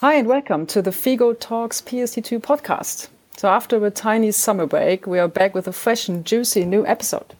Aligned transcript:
Hi, 0.00 0.16
and 0.16 0.28
welcome 0.28 0.66
to 0.66 0.82
the 0.82 0.90
FIGO 0.90 1.40
Talks 1.40 1.80
PSD2 1.80 2.38
podcast. 2.40 3.08
So, 3.38 3.48
after 3.48 3.82
a 3.86 3.90
tiny 3.90 4.30
summer 4.30 4.66
break, 4.66 5.06
we 5.06 5.18
are 5.18 5.26
back 5.26 5.54
with 5.54 5.66
a 5.66 5.72
fresh 5.72 6.06
and 6.06 6.22
juicy 6.22 6.66
new 6.66 6.86
episode. 6.86 7.32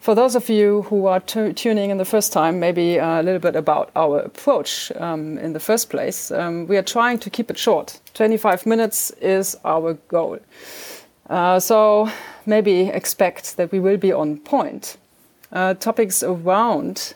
For 0.00 0.14
those 0.14 0.34
of 0.34 0.48
you 0.48 0.82
who 0.88 1.04
are 1.04 1.20
tuning 1.20 1.90
in 1.90 1.98
the 1.98 2.06
first 2.06 2.32
time, 2.32 2.58
maybe 2.58 2.96
a 2.96 3.20
little 3.22 3.40
bit 3.40 3.56
about 3.56 3.90
our 3.94 4.20
approach 4.20 4.90
um, 4.92 5.36
in 5.36 5.52
the 5.52 5.60
first 5.60 5.90
place. 5.90 6.30
Um, 6.30 6.66
we 6.66 6.78
are 6.78 6.82
trying 6.82 7.18
to 7.18 7.28
keep 7.28 7.50
it 7.50 7.58
short. 7.58 8.00
25 8.14 8.64
minutes 8.64 9.10
is 9.20 9.54
our 9.62 9.98
goal. 10.08 10.38
Uh, 11.28 11.60
so, 11.60 12.10
maybe 12.46 12.88
expect 12.88 13.58
that 13.58 13.70
we 13.70 13.80
will 13.80 13.98
be 13.98 14.14
on 14.14 14.38
point. 14.38 14.96
Uh, 15.52 15.74
topics 15.74 16.22
around 16.22 17.12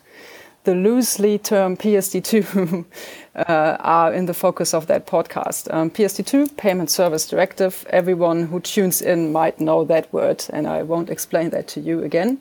the 0.65 0.75
loosely 0.75 1.39
termed 1.39 1.79
PSD2 1.79 2.85
uh, 2.85 2.85
are 3.35 4.13
in 4.13 4.27
the 4.27 4.35
focus 4.35 4.75
of 4.75 4.87
that 4.87 5.07
podcast. 5.07 5.73
Um, 5.73 5.91
PSD2, 5.91 6.57
Payment 6.57 6.91
Service 6.91 7.29
Directive, 7.29 7.87
everyone 7.91 8.47
who 8.47 8.61
tunes 8.61 9.01
in 9.03 9.33
might 9.33 9.61
know 9.61 9.85
that 9.85 10.13
word, 10.13 10.45
and 10.53 10.67
I 10.67 10.83
won't 10.83 11.11
explain 11.11 11.51
that 11.51 11.69
to 11.69 11.81
you 11.81 12.03
again. 12.03 12.39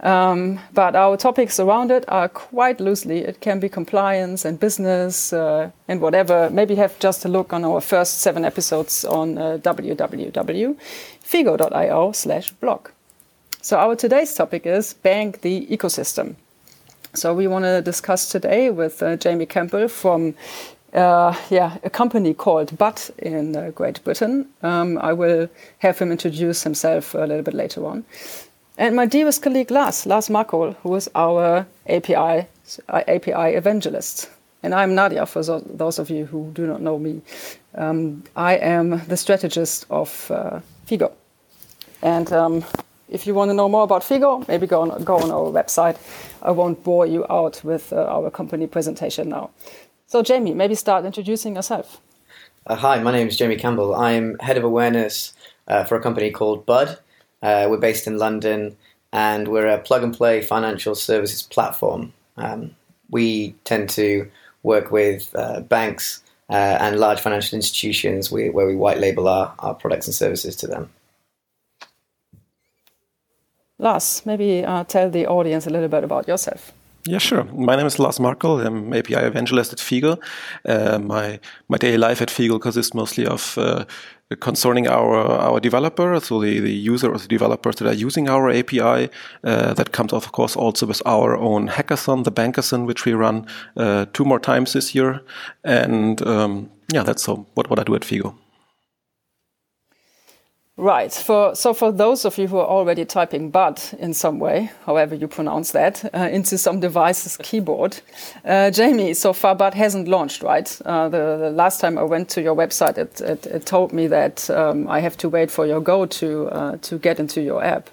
Um, 0.00 0.60
but 0.72 0.94
our 0.94 1.16
topics 1.16 1.58
around 1.58 1.90
it 1.90 2.04
are 2.08 2.28
quite 2.28 2.78
loosely. 2.80 3.24
It 3.24 3.40
can 3.40 3.58
be 3.58 3.68
compliance 3.68 4.44
and 4.44 4.60
business 4.60 5.32
uh, 5.32 5.72
and 5.88 6.00
whatever. 6.00 6.48
Maybe 6.50 6.76
have 6.76 6.96
just 7.00 7.24
a 7.24 7.28
look 7.28 7.52
on 7.52 7.64
our 7.64 7.80
first 7.80 8.20
seven 8.20 8.44
episodes 8.44 9.04
on 9.04 9.38
uh, 9.38 9.58
www.figo.io 9.60 10.72
slash 12.12 12.52
blog. 12.52 12.90
So 13.60 13.76
our 13.76 13.96
today's 13.96 14.32
topic 14.34 14.66
is 14.66 14.94
Bank 14.94 15.40
the 15.40 15.66
Ecosystem. 15.66 16.36
So 17.18 17.34
we 17.34 17.48
want 17.48 17.64
to 17.64 17.82
discuss 17.82 18.28
today 18.28 18.70
with 18.70 19.02
uh, 19.02 19.16
Jamie 19.16 19.44
Campbell 19.44 19.88
from 19.88 20.36
uh, 20.92 21.34
yeah, 21.50 21.76
a 21.82 21.90
company 21.90 22.32
called 22.32 22.78
Bud 22.78 23.00
in 23.18 23.56
uh, 23.56 23.72
Great 23.72 24.04
Britain. 24.04 24.46
Um, 24.62 24.98
I 24.98 25.12
will 25.14 25.48
have 25.78 25.98
him 25.98 26.12
introduce 26.12 26.62
himself 26.62 27.14
a 27.14 27.26
little 27.26 27.42
bit 27.42 27.54
later 27.54 27.84
on. 27.84 28.04
And 28.76 28.94
my 28.94 29.04
dearest 29.04 29.42
colleague 29.42 29.72
Lars, 29.72 30.06
Lars 30.06 30.28
Markull, 30.30 30.76
who 30.84 30.94
is 30.94 31.10
our 31.16 31.66
API, 31.88 32.46
uh, 32.88 33.02
API 33.08 33.56
evangelist. 33.56 34.30
And 34.62 34.72
I'm 34.72 34.92
Nadja, 34.92 35.26
for 35.26 35.42
those 35.42 35.98
of 35.98 36.10
you 36.10 36.24
who 36.26 36.52
do 36.52 36.68
not 36.68 36.80
know 36.80 37.00
me. 37.00 37.20
Um, 37.74 38.22
I 38.36 38.58
am 38.58 39.04
the 39.08 39.16
strategist 39.16 39.86
of 39.90 40.30
uh, 40.30 40.60
Figo. 40.86 41.10
And 42.00 42.32
um, 42.32 42.64
if 43.08 43.26
you 43.26 43.34
want 43.34 43.50
to 43.50 43.54
know 43.54 43.68
more 43.68 43.84
about 43.84 44.02
Figo, 44.02 44.46
maybe 44.48 44.66
go 44.66 44.82
on, 44.82 45.04
go 45.04 45.16
on 45.16 45.30
our 45.30 45.50
website. 45.50 45.96
I 46.42 46.50
won't 46.50 46.82
bore 46.84 47.06
you 47.06 47.24
out 47.30 47.62
with 47.64 47.92
uh, 47.92 48.04
our 48.04 48.30
company 48.30 48.66
presentation 48.66 49.28
now. 49.28 49.50
So, 50.06 50.22
Jamie, 50.22 50.54
maybe 50.54 50.74
start 50.74 51.04
introducing 51.04 51.56
yourself. 51.56 52.00
Uh, 52.66 52.76
hi, 52.76 53.00
my 53.02 53.12
name 53.12 53.28
is 53.28 53.36
Jamie 53.36 53.56
Campbell. 53.56 53.94
I'm 53.94 54.38
head 54.40 54.56
of 54.56 54.64
awareness 54.64 55.32
uh, 55.68 55.84
for 55.84 55.96
a 55.96 56.00
company 56.00 56.30
called 56.30 56.66
Bud. 56.66 56.98
Uh, 57.42 57.66
we're 57.70 57.78
based 57.78 58.06
in 58.06 58.18
London 58.18 58.76
and 59.12 59.48
we're 59.48 59.66
a 59.66 59.78
plug 59.78 60.02
and 60.02 60.14
play 60.14 60.42
financial 60.42 60.94
services 60.94 61.42
platform. 61.42 62.12
Um, 62.36 62.74
we 63.10 63.54
tend 63.64 63.88
to 63.90 64.30
work 64.62 64.90
with 64.90 65.34
uh, 65.34 65.60
banks 65.60 66.22
uh, 66.50 66.76
and 66.80 66.98
large 66.98 67.20
financial 67.20 67.56
institutions 67.56 68.30
where 68.30 68.52
we 68.52 68.76
white 68.76 68.98
label 68.98 69.28
our, 69.28 69.54
our 69.60 69.74
products 69.74 70.06
and 70.06 70.14
services 70.14 70.56
to 70.56 70.66
them. 70.66 70.90
Lars, 73.78 74.22
maybe 74.26 74.64
uh, 74.64 74.84
tell 74.84 75.10
the 75.10 75.26
audience 75.26 75.66
a 75.66 75.70
little 75.70 75.88
bit 75.88 76.04
about 76.04 76.26
yourself. 76.26 76.72
Yeah, 77.04 77.18
sure. 77.18 77.44
My 77.44 77.76
name 77.76 77.86
is 77.86 77.98
Lars 77.98 78.18
Markull. 78.18 78.60
I'm 78.60 78.92
API 78.92 79.14
evangelist 79.14 79.72
at 79.72 79.78
Figo. 79.78 80.18
Uh, 80.64 80.98
my 80.98 81.38
my 81.68 81.78
daily 81.78 81.96
life 81.96 82.20
at 82.20 82.28
Figo 82.28 82.60
consists 82.60 82.92
mostly 82.92 83.24
of 83.24 83.56
uh, 83.56 83.84
concerning 84.40 84.88
our 84.88 85.16
our 85.16 85.60
developers, 85.60 86.26
so 86.26 86.40
the, 86.40 86.60
the 86.60 86.72
user 86.72 87.10
or 87.10 87.18
the 87.18 87.28
developers 87.28 87.76
that 87.76 87.86
are 87.86 87.94
using 88.06 88.28
our 88.28 88.50
API. 88.50 89.08
Uh, 89.44 89.74
that 89.74 89.92
comes, 89.92 90.12
of 90.12 90.32
course, 90.32 90.56
also 90.56 90.86
with 90.86 91.00
our 91.06 91.36
own 91.36 91.68
hackathon, 91.68 92.24
the 92.24 92.32
Bankathon, 92.32 92.84
which 92.84 93.06
we 93.06 93.12
run 93.12 93.46
uh, 93.76 94.04
two 94.12 94.24
more 94.24 94.40
times 94.40 94.72
this 94.72 94.94
year. 94.94 95.22
And 95.64 96.20
um, 96.26 96.68
yeah, 96.92 97.04
that's 97.04 97.22
so 97.22 97.46
what, 97.54 97.70
what 97.70 97.78
I 97.78 97.84
do 97.84 97.94
at 97.94 98.02
Figo. 98.02 98.34
Right. 100.78 101.12
For, 101.12 101.56
so 101.56 101.74
for 101.74 101.90
those 101.90 102.24
of 102.24 102.38
you 102.38 102.46
who 102.46 102.58
are 102.58 102.66
already 102.66 103.04
typing 103.04 103.50
"bud" 103.50 103.82
in 103.98 104.14
some 104.14 104.38
way, 104.38 104.70
however 104.86 105.16
you 105.16 105.26
pronounce 105.26 105.72
that, 105.72 106.08
uh, 106.14 106.28
into 106.30 106.56
some 106.56 106.78
device's 106.78 107.36
keyboard, 107.42 107.98
uh, 108.44 108.70
Jamie, 108.70 109.12
so 109.14 109.32
far 109.32 109.56
"bud" 109.56 109.74
hasn't 109.74 110.06
launched, 110.06 110.40
right? 110.40 110.80
Uh, 110.84 111.08
the, 111.08 111.36
the, 111.36 111.50
last 111.50 111.80
time 111.80 111.98
I 111.98 112.04
went 112.04 112.28
to 112.28 112.42
your 112.42 112.54
website, 112.54 112.96
it, 112.96 113.20
it, 113.20 113.46
it 113.46 113.66
told 113.66 113.92
me 113.92 114.06
that 114.06 114.48
um, 114.50 114.86
I 114.86 115.00
have 115.00 115.16
to 115.16 115.28
wait 115.28 115.50
for 115.50 115.66
your 115.66 115.80
go 115.80 116.06
to 116.06 116.46
uh, 116.46 116.76
to 116.82 116.96
get 116.96 117.18
into 117.18 117.42
your 117.42 117.60
app. 117.60 117.90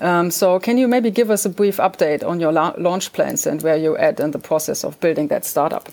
Um, 0.00 0.30
so 0.30 0.58
can 0.58 0.78
you 0.78 0.88
maybe 0.88 1.10
give 1.10 1.30
us 1.30 1.44
a 1.44 1.50
brief 1.50 1.76
update 1.76 2.26
on 2.26 2.40
your 2.40 2.52
la 2.52 2.72
launch 2.78 3.12
plans 3.12 3.46
and 3.46 3.60
where 3.60 3.76
you're 3.76 3.98
at 3.98 4.18
in 4.18 4.30
the 4.30 4.38
process 4.38 4.82
of 4.82 4.98
building 4.98 5.28
that 5.28 5.44
startup? 5.44 5.90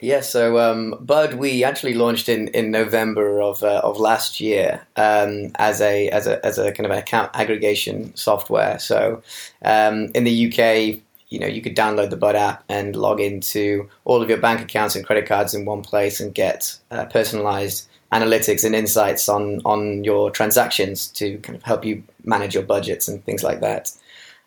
Yeah, 0.00 0.20
so 0.20 0.58
um, 0.58 0.96
Bud 1.00 1.34
we 1.34 1.62
actually 1.62 1.92
launched 1.92 2.30
in, 2.30 2.48
in 2.48 2.70
November 2.70 3.40
of 3.42 3.62
uh, 3.62 3.82
of 3.84 3.98
last 4.00 4.40
year 4.40 4.86
um, 4.96 5.52
as 5.56 5.82
a 5.82 6.08
as 6.08 6.26
a 6.26 6.44
as 6.44 6.58
a 6.58 6.72
kind 6.72 6.86
of 6.86 6.92
an 6.92 6.98
account 6.98 7.30
aggregation 7.34 8.14
software. 8.16 8.78
So 8.78 9.22
um, 9.62 10.10
in 10.14 10.24
the 10.24 10.46
UK, 10.46 11.02
you 11.28 11.38
know, 11.38 11.46
you 11.46 11.60
could 11.60 11.76
download 11.76 12.08
the 12.08 12.16
Bud 12.16 12.34
app 12.34 12.64
and 12.68 12.96
log 12.96 13.20
into 13.20 13.90
all 14.06 14.22
of 14.22 14.28
your 14.30 14.38
bank 14.38 14.62
accounts 14.62 14.96
and 14.96 15.04
credit 15.04 15.26
cards 15.26 15.52
in 15.52 15.66
one 15.66 15.82
place 15.82 16.18
and 16.18 16.34
get 16.34 16.78
uh, 16.90 17.04
personalized 17.06 17.86
analytics 18.10 18.64
and 18.64 18.74
insights 18.74 19.28
on 19.28 19.60
on 19.66 20.02
your 20.02 20.30
transactions 20.30 21.08
to 21.08 21.36
kind 21.38 21.56
of 21.56 21.62
help 21.62 21.84
you 21.84 22.02
manage 22.24 22.54
your 22.54 22.64
budgets 22.64 23.06
and 23.06 23.22
things 23.26 23.44
like 23.44 23.60
that. 23.60 23.92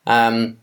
Um, 0.07 0.57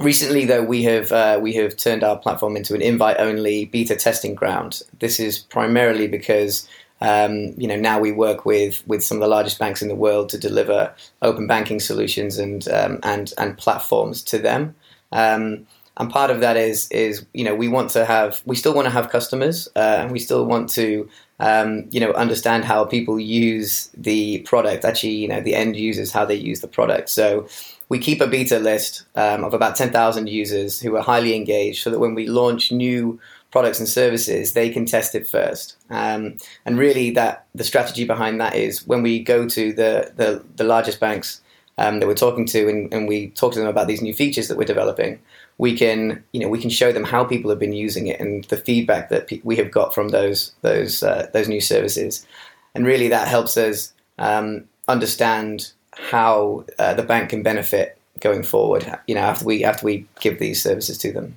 Recently, 0.00 0.46
though, 0.46 0.62
we 0.62 0.82
have 0.84 1.12
uh, 1.12 1.38
we 1.42 1.52
have 1.54 1.76
turned 1.76 2.02
our 2.02 2.16
platform 2.16 2.56
into 2.56 2.74
an 2.74 2.80
invite-only 2.80 3.66
beta 3.66 3.94
testing 3.94 4.34
ground. 4.34 4.80
This 4.98 5.20
is 5.20 5.38
primarily 5.38 6.08
because 6.08 6.66
um, 7.02 7.52
you 7.58 7.68
know 7.68 7.76
now 7.76 8.00
we 8.00 8.10
work 8.10 8.46
with 8.46 8.82
with 8.86 9.04
some 9.04 9.18
of 9.18 9.20
the 9.20 9.28
largest 9.28 9.58
banks 9.58 9.82
in 9.82 9.88
the 9.88 9.94
world 9.94 10.30
to 10.30 10.38
deliver 10.38 10.94
open 11.20 11.46
banking 11.46 11.80
solutions 11.80 12.38
and 12.38 12.66
um, 12.68 12.98
and 13.02 13.34
and 13.36 13.58
platforms 13.58 14.22
to 14.24 14.38
them. 14.38 14.74
Um, 15.12 15.66
and 15.98 16.10
part 16.10 16.30
of 16.30 16.40
that 16.40 16.56
is 16.56 16.88
is 16.90 17.26
you 17.34 17.44
know 17.44 17.54
we 17.54 17.68
want 17.68 17.90
to 17.90 18.06
have 18.06 18.40
we 18.46 18.56
still 18.56 18.72
want 18.72 18.86
to 18.86 18.90
have 18.90 19.10
customers 19.10 19.68
uh, 19.76 19.98
and 20.00 20.10
we 20.10 20.18
still 20.18 20.46
want 20.46 20.70
to 20.70 21.06
um, 21.40 21.86
you 21.90 22.00
know 22.00 22.12
understand 22.12 22.64
how 22.64 22.86
people 22.86 23.20
use 23.20 23.90
the 23.94 24.38
product 24.40 24.86
actually 24.86 25.12
you 25.12 25.28
know 25.28 25.42
the 25.42 25.54
end 25.54 25.76
users 25.76 26.10
how 26.10 26.24
they 26.24 26.34
use 26.34 26.60
the 26.60 26.68
product 26.68 27.10
so 27.10 27.46
we 27.90 27.98
keep 27.98 28.20
a 28.20 28.26
beta 28.26 28.58
list 28.58 29.04
um, 29.16 29.44
of 29.44 29.52
about 29.52 29.76
10,000 29.76 30.28
users 30.28 30.80
who 30.80 30.96
are 30.96 31.02
highly 31.02 31.34
engaged 31.34 31.82
so 31.82 31.90
that 31.90 31.98
when 31.98 32.14
we 32.14 32.26
launch 32.26 32.72
new 32.72 33.20
products 33.50 33.80
and 33.80 33.88
services, 33.88 34.52
they 34.52 34.70
can 34.70 34.86
test 34.86 35.14
it 35.16 35.28
first. 35.28 35.76
Um, 35.90 36.36
and 36.64 36.78
really, 36.78 37.10
that 37.10 37.46
the 37.52 37.64
strategy 37.64 38.04
behind 38.04 38.40
that 38.40 38.54
is 38.54 38.86
when 38.86 39.02
we 39.02 39.20
go 39.22 39.48
to 39.48 39.72
the, 39.72 40.12
the, 40.14 40.42
the 40.54 40.64
largest 40.64 41.00
banks 41.00 41.42
um, 41.78 41.98
that 41.98 42.06
we're 42.06 42.14
talking 42.14 42.46
to 42.46 42.68
and, 42.68 42.94
and, 42.94 43.08
we 43.08 43.30
talk 43.30 43.52
to 43.54 43.58
them 43.58 43.66
about 43.66 43.88
these 43.88 44.02
new 44.02 44.14
features 44.14 44.46
that 44.48 44.56
we're 44.56 44.64
developing, 44.64 45.18
we 45.56 45.76
can 45.76 46.22
you 46.32 46.40
know 46.40 46.48
we 46.48 46.60
can 46.60 46.70
show 46.70 46.92
them 46.92 47.04
how 47.04 47.24
people 47.24 47.50
have 47.50 47.58
been 47.58 47.72
using 47.72 48.06
it 48.06 48.20
and 48.20 48.44
the 48.44 48.56
feedback 48.56 49.08
that 49.08 49.28
pe- 49.28 49.40
we 49.44 49.56
have 49.56 49.70
got 49.70 49.94
from 49.94 50.08
those 50.08 50.52
those 50.60 51.02
uh, 51.02 51.28
those 51.32 51.48
new 51.48 51.60
services, 51.60 52.26
and 52.74 52.86
really 52.86 53.08
that 53.08 53.28
helps 53.28 53.56
us 53.56 53.94
um, 54.18 54.64
understand 54.88 55.72
how 56.08 56.64
uh, 56.78 56.94
the 56.94 57.02
bank 57.02 57.30
can 57.30 57.42
benefit 57.42 57.98
going 58.20 58.42
forward. 58.42 58.98
You 59.06 59.14
know, 59.14 59.22
after 59.22 59.44
we 59.44 59.64
after 59.64 59.84
we 59.84 60.06
give 60.20 60.38
these 60.38 60.62
services 60.62 60.98
to 60.98 61.12
them. 61.12 61.36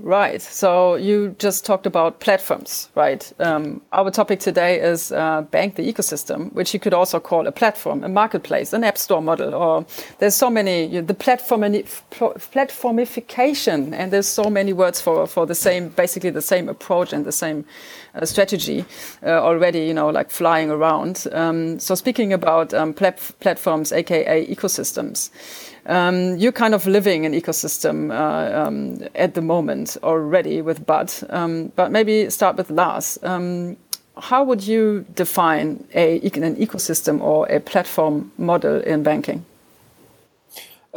Right. 0.00 0.40
So 0.40 0.94
you 0.94 1.34
just 1.40 1.64
talked 1.64 1.84
about 1.84 2.20
platforms, 2.20 2.88
right? 2.94 3.32
Um, 3.40 3.82
our 3.92 4.12
topic 4.12 4.38
today 4.38 4.78
is 4.78 5.10
uh, 5.10 5.42
bank 5.42 5.74
the 5.74 5.92
ecosystem, 5.92 6.52
which 6.52 6.72
you 6.72 6.78
could 6.78 6.94
also 6.94 7.18
call 7.18 7.48
a 7.48 7.52
platform, 7.52 8.04
a 8.04 8.08
marketplace, 8.08 8.72
an 8.72 8.84
app 8.84 8.96
store 8.96 9.20
model, 9.20 9.56
or 9.56 9.84
there's 10.20 10.36
so 10.36 10.50
many 10.50 10.84
you 10.84 11.00
know, 11.00 11.06
the 11.06 11.14
platform 11.14 11.62
platformification, 11.62 13.92
and 13.92 14.12
there's 14.12 14.28
so 14.28 14.44
many 14.44 14.72
words 14.72 15.00
for 15.00 15.26
for 15.26 15.46
the 15.46 15.56
same, 15.56 15.88
basically 15.88 16.30
the 16.30 16.42
same 16.42 16.68
approach 16.68 17.12
and 17.12 17.24
the 17.24 17.32
same 17.32 17.64
uh, 18.14 18.24
strategy 18.24 18.84
uh, 19.24 19.42
already, 19.42 19.80
you 19.80 19.94
know, 19.94 20.10
like 20.10 20.30
flying 20.30 20.70
around. 20.70 21.26
Um, 21.32 21.80
so 21.80 21.96
speaking 21.96 22.32
about 22.32 22.72
um, 22.72 22.94
plat 22.94 23.18
platforms, 23.40 23.92
aka 23.92 24.46
ecosystems. 24.46 25.30
Um, 25.88 26.36
you're 26.36 26.52
kind 26.52 26.74
of 26.74 26.86
living 26.86 27.24
an 27.24 27.32
ecosystem 27.32 28.10
uh, 28.10 28.66
um, 28.66 29.08
at 29.14 29.34
the 29.34 29.40
moment 29.40 29.96
already 30.02 30.60
with 30.60 30.84
Bud, 30.84 31.12
um, 31.30 31.72
but 31.76 31.90
maybe 31.90 32.28
start 32.28 32.56
with 32.56 32.70
Lars. 32.70 33.18
Um, 33.22 33.78
how 34.18 34.44
would 34.44 34.66
you 34.66 35.06
define 35.14 35.86
a, 35.94 36.16
an 36.20 36.56
ecosystem 36.56 37.20
or 37.22 37.46
a 37.50 37.60
platform 37.60 38.30
model 38.36 38.80
in 38.82 39.02
banking? 39.02 39.46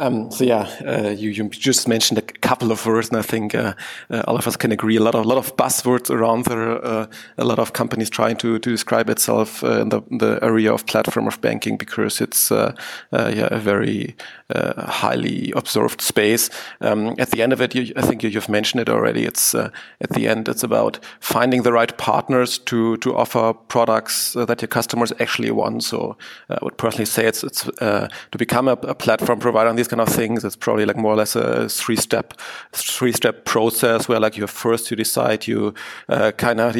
Um, 0.02 0.32
so 0.32 0.42
yeah, 0.42 0.68
uh, 0.84 1.10
you, 1.10 1.30
you 1.30 1.48
just 1.48 1.86
mentioned 1.86 2.18
a 2.18 2.22
couple 2.22 2.72
of 2.72 2.84
words, 2.84 3.10
and 3.10 3.18
I 3.18 3.22
think 3.22 3.54
uh, 3.54 3.74
uh, 4.10 4.22
all 4.26 4.36
of 4.36 4.48
us 4.48 4.56
can 4.56 4.72
agree. 4.72 4.96
A 4.96 5.00
lot 5.00 5.14
of 5.14 5.24
a 5.24 5.28
lot 5.28 5.38
of 5.38 5.56
buzzwords 5.56 6.10
around 6.10 6.46
there. 6.46 6.84
Uh, 6.84 7.06
a 7.38 7.44
lot 7.44 7.60
of 7.60 7.72
companies 7.72 8.10
trying 8.10 8.36
to, 8.38 8.58
to 8.58 8.70
describe 8.70 9.08
itself 9.08 9.62
uh, 9.62 9.82
in 9.82 9.90
the, 9.90 10.02
the 10.10 10.40
area 10.42 10.72
of 10.72 10.86
platform 10.86 11.28
of 11.28 11.40
banking 11.40 11.76
because 11.76 12.20
it's 12.20 12.50
uh, 12.50 12.74
yeah 13.12 13.48
a 13.52 13.58
very 13.58 14.16
highly 14.54 15.52
observed 15.54 16.00
space. 16.00 16.50
Um, 16.80 17.14
at 17.18 17.30
the 17.30 17.40
end 17.40 17.52
of 17.52 17.60
it, 17.60 17.74
you, 17.74 17.92
I 17.96 18.02
think 18.02 18.22
you, 18.22 18.30
have 18.32 18.48
mentioned 18.48 18.80
it 18.80 18.88
already. 18.88 19.24
It's 19.24 19.54
at 19.54 20.10
the 20.10 20.28
end, 20.28 20.48
it's 20.48 20.64
about 20.64 20.98
finding 21.20 21.62
the 21.62 21.72
right 21.72 21.96
partners 21.96 22.58
to 22.58 22.96
to 22.98 23.16
offer 23.16 23.54
products 23.68 24.32
that 24.32 24.60
your 24.60 24.68
customers 24.68 25.12
actually 25.20 25.52
want. 25.52 25.84
So 25.84 26.16
I 26.50 26.58
would 26.60 26.76
personally 26.76 27.06
say 27.06 27.24
it's 27.24 27.44
it's 27.44 27.62
to 27.62 28.38
become 28.38 28.66
a, 28.68 28.72
a 28.72 28.94
platform 28.94 29.38
provider 29.38 29.70
on 29.70 29.76
these 29.76 29.91
kind 29.92 30.08
of 30.08 30.08
things. 30.08 30.42
It's 30.42 30.56
probably 30.56 30.86
like 30.86 30.96
more 30.96 31.12
or 31.12 31.16
less 31.16 31.36
a 31.36 31.68
three 31.68 31.96
step 31.96 32.32
three 32.72 33.12
step 33.12 33.44
process 33.44 34.08
where 34.08 34.18
like 34.18 34.38
you 34.38 34.46
first 34.46 34.90
you 34.90 34.96
decide 34.96 35.46
you 35.46 35.74
uh, 36.08 36.32
kind 36.32 36.60
of 36.60 36.74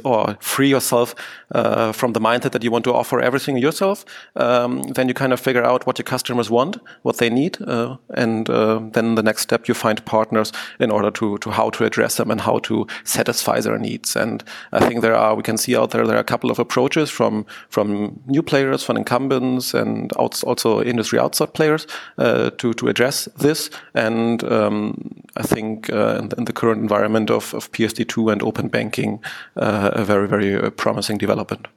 or 0.04 0.36
free 0.40 0.68
yourself 0.68 1.14
uh, 1.54 1.92
from 1.92 2.14
the 2.14 2.20
mindset 2.20 2.50
that 2.52 2.64
you 2.64 2.72
want 2.72 2.84
to 2.84 2.92
offer 2.92 3.20
everything 3.20 3.56
yourself. 3.58 4.04
Um, 4.34 4.82
then 4.96 5.06
you 5.06 5.14
kind 5.14 5.32
of 5.32 5.38
figure 5.40 5.64
out 5.64 5.86
what 5.86 5.98
your 5.98 6.04
customers 6.04 6.50
want, 6.50 6.78
what 7.02 7.18
they 7.18 7.30
need, 7.30 7.62
uh, 7.62 7.96
and 8.14 8.50
uh, 8.50 8.80
then 8.92 9.14
the 9.14 9.22
next 9.22 9.42
step 9.42 9.68
you 9.68 9.74
find 9.74 10.04
partners 10.04 10.52
in 10.80 10.90
order 10.90 11.12
to 11.12 11.38
to 11.38 11.50
how 11.50 11.70
to 11.70 11.84
address 11.84 12.16
them 12.16 12.30
and 12.30 12.40
how 12.40 12.58
to 12.58 12.86
satisfy 13.04 13.60
their 13.60 13.78
needs. 13.78 14.16
And 14.16 14.42
I 14.72 14.80
think 14.88 15.02
there 15.02 15.14
are 15.14 15.36
we 15.36 15.42
can 15.44 15.58
see 15.58 15.76
out 15.76 15.90
there 15.90 16.06
there 16.06 16.16
are 16.16 16.26
a 16.28 16.32
couple 16.32 16.50
of 16.50 16.58
approaches 16.58 17.08
from 17.10 17.46
from 17.68 18.18
new 18.26 18.42
players, 18.42 18.82
from 18.82 18.96
incumbents, 18.96 19.74
and 19.74 20.12
also 20.14 20.82
industry 20.82 21.20
outside 21.20 21.54
players 21.54 21.86
uh, 22.18 22.37
to 22.50 22.74
to 22.74 22.88
address 22.88 23.28
this. 23.36 23.70
And 23.94 24.42
um, 24.44 25.22
I 25.36 25.42
think 25.42 25.90
uh, 25.90 26.18
in, 26.18 26.30
in, 26.38 26.44
the 26.44 26.52
current 26.52 26.80
environment 26.80 27.30
of, 27.30 27.54
of 27.54 27.70
PSD2 27.72 28.32
and 28.32 28.42
open 28.42 28.68
banking, 28.68 29.20
uh, 29.56 29.90
a 29.92 30.04
very 30.04 30.28
very 30.28 30.54
uh, 30.54 30.70
promising 30.70 31.18
development. 31.18 31.68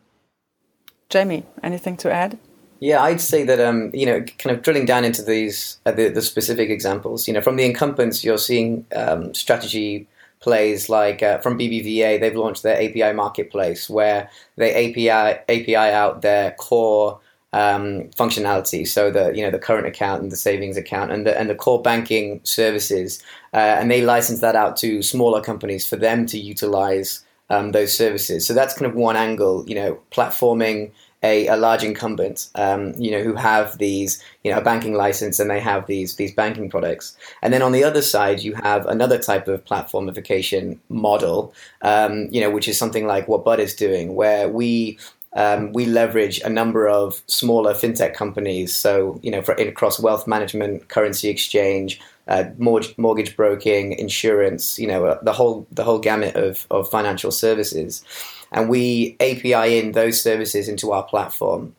Jamie, 1.09 1.43
anything 1.61 1.97
to 1.97 2.11
add? 2.11 2.37
Yeah, 2.81 3.03
I'd 3.03 3.21
say 3.21 3.43
that 3.43 3.59
um, 3.59 3.91
you 3.93 4.07
know, 4.07 4.21
kind 4.39 4.55
of 4.55 4.63
drilling 4.63 4.85
down 4.85 5.05
into 5.05 5.21
these 5.21 5.77
uh, 5.85 5.91
the, 5.91 6.09
the, 6.09 6.21
specific 6.21 6.69
examples. 6.69 7.27
You 7.27 7.33
know, 7.33 7.41
from 7.41 7.55
the 7.55 7.63
incumbents, 7.63 8.23
you're 8.23 8.39
seeing 8.39 8.85
um, 8.95 9.33
strategy 9.35 10.07
plays 10.39 10.89
like 10.89 11.21
uh, 11.21 11.37
from 11.37 11.57
BBVA. 11.57 12.19
They've 12.19 12.35
launched 12.35 12.63
their 12.63 12.81
API 12.81 13.13
marketplace 13.13 13.89
where 13.89 14.29
they 14.55 14.89
API 14.89 15.39
API 15.47 15.75
out 15.75 16.21
their 16.23 16.51
core 16.53 17.19
um, 17.53 18.03
functionality. 18.17 18.87
So 18.87 19.11
the 19.11 19.31
you 19.35 19.43
know 19.43 19.51
the 19.51 19.59
current 19.59 19.87
account 19.87 20.21
and 20.21 20.31
the 20.31 20.37
savings 20.37 20.77
account 20.77 21.11
and 21.11 21.25
the 21.25 21.37
and 21.37 21.49
the 21.49 21.55
core 21.55 21.81
banking 21.81 22.41
services, 22.43 23.21
uh, 23.53 23.57
and 23.79 23.89
they 23.91 24.01
license 24.01 24.39
that 24.39 24.55
out 24.55 24.77
to 24.77 25.01
smaller 25.01 25.41
companies 25.41 25.87
for 25.87 25.95
them 25.95 26.25
to 26.27 26.39
utilize 26.39 27.23
um, 27.49 27.71
those 27.71 27.95
services. 27.95 28.45
So 28.45 28.53
that's 28.53 28.73
kind 28.73 28.89
of 28.89 28.95
one 28.95 29.17
angle. 29.17 29.65
You 29.67 29.75
know, 29.75 29.99
platforming 30.11 30.91
a, 31.23 31.47
a 31.47 31.55
large 31.55 31.83
incumbent, 31.83 32.49
um, 32.55 32.93
you 32.97 33.11
know, 33.11 33.21
who 33.21 33.35
have 33.35 33.77
these, 33.77 34.23
you 34.43 34.51
know, 34.51 34.57
a 34.57 34.63
banking 34.63 34.93
license 34.93 35.39
and 35.39 35.49
they 35.49 35.59
have 35.59 35.85
these 35.85 36.15
these 36.15 36.33
banking 36.33 36.69
products. 36.69 37.15
And 37.41 37.53
then 37.53 37.61
on 37.61 37.71
the 37.71 37.83
other 37.83 38.01
side, 38.01 38.41
you 38.41 38.53
have 38.55 38.85
another 38.87 39.19
type 39.19 39.47
of 39.47 39.63
platformification 39.63 40.79
model, 40.89 41.53
um, 41.83 42.27
you 42.31 42.41
know, 42.41 42.49
which 42.49 42.67
is 42.67 42.77
something 42.77 43.05
like 43.05 43.27
what 43.27 43.45
Bud 43.45 43.59
is 43.59 43.75
doing, 43.75 44.15
where 44.15 44.49
we 44.49 44.97
um, 45.33 45.71
we 45.73 45.85
leverage 45.85 46.39
a 46.41 46.49
number 46.49 46.87
of 46.87 47.21
smaller 47.27 47.73
fintech 47.73 48.13
companies. 48.13 48.75
So, 48.75 49.19
you 49.23 49.31
know, 49.31 49.41
for 49.41 49.53
across 49.53 49.99
wealth 49.99 50.27
management, 50.27 50.89
currency 50.89 51.29
exchange, 51.29 52.01
uh, 52.27 52.45
mortgage, 52.57 52.97
mortgage 52.97 53.35
broking, 53.35 53.93
insurance, 53.93 54.77
you 54.77 54.87
know, 54.87 55.05
uh, 55.05 55.23
the 55.23 55.33
whole 55.33 55.67
the 55.71 55.83
whole 55.83 55.99
gamut 55.99 56.35
of, 56.35 56.67
of 56.69 56.89
financial 56.89 57.31
services, 57.31 58.03
and 58.51 58.69
we 58.69 59.15
API 59.19 59.79
in 59.79 59.93
those 59.93 60.21
services 60.21 60.67
into 60.67 60.91
our 60.91 61.03
platform, 61.03 61.75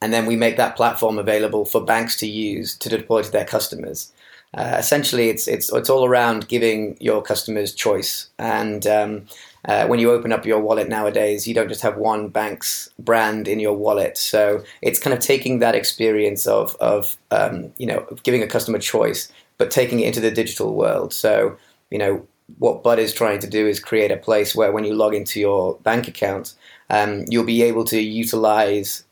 and 0.00 0.12
then 0.12 0.26
we 0.26 0.36
make 0.36 0.56
that 0.56 0.76
platform 0.76 1.18
available 1.18 1.64
for 1.64 1.84
banks 1.84 2.16
to 2.16 2.26
use 2.26 2.76
to 2.78 2.88
deploy 2.88 3.22
to 3.22 3.30
their 3.30 3.44
customers. 3.44 4.12
Uh, 4.54 4.76
essentially, 4.78 5.28
it's 5.28 5.46
it's 5.46 5.70
it's 5.72 5.90
all 5.90 6.06
around 6.06 6.48
giving 6.48 6.96
your 7.00 7.20
customers 7.20 7.74
choice 7.74 8.30
and 8.38 8.86
um, 8.86 9.26
uh, 9.64 9.86
when 9.86 9.98
you 9.98 10.10
open 10.10 10.32
up 10.32 10.46
your 10.46 10.60
wallet 10.60 10.88
nowadays, 10.88 11.46
you 11.46 11.54
don't 11.54 11.68
just 11.68 11.82
have 11.82 11.96
one 11.96 12.28
bank's 12.28 12.88
brand 12.98 13.48
in 13.48 13.58
your 13.58 13.72
wallet. 13.72 14.16
So 14.16 14.62
it's 14.82 14.98
kind 14.98 15.14
of 15.14 15.20
taking 15.20 15.58
that 15.58 15.74
experience 15.74 16.46
of, 16.46 16.76
of 16.80 17.16
um, 17.30 17.72
you 17.78 17.86
know, 17.86 18.06
giving 18.22 18.42
a 18.42 18.46
customer 18.46 18.78
choice, 18.78 19.30
but 19.56 19.70
taking 19.70 20.00
it 20.00 20.06
into 20.06 20.20
the 20.20 20.30
digital 20.30 20.74
world. 20.74 21.12
So, 21.12 21.56
you 21.90 21.98
know, 21.98 22.26
what 22.58 22.82
Bud 22.82 22.98
is 22.98 23.12
trying 23.12 23.40
to 23.40 23.46
do 23.46 23.66
is 23.66 23.80
create 23.80 24.10
a 24.10 24.16
place 24.16 24.54
where 24.54 24.72
when 24.72 24.84
you 24.84 24.94
log 24.94 25.14
into 25.14 25.38
your 25.40 25.78
bank 25.80 26.08
account, 26.08 26.54
um, 26.88 27.24
you'll 27.28 27.44
be 27.44 27.62
able 27.62 27.84
to 27.84 28.00
utilize, 28.00 29.04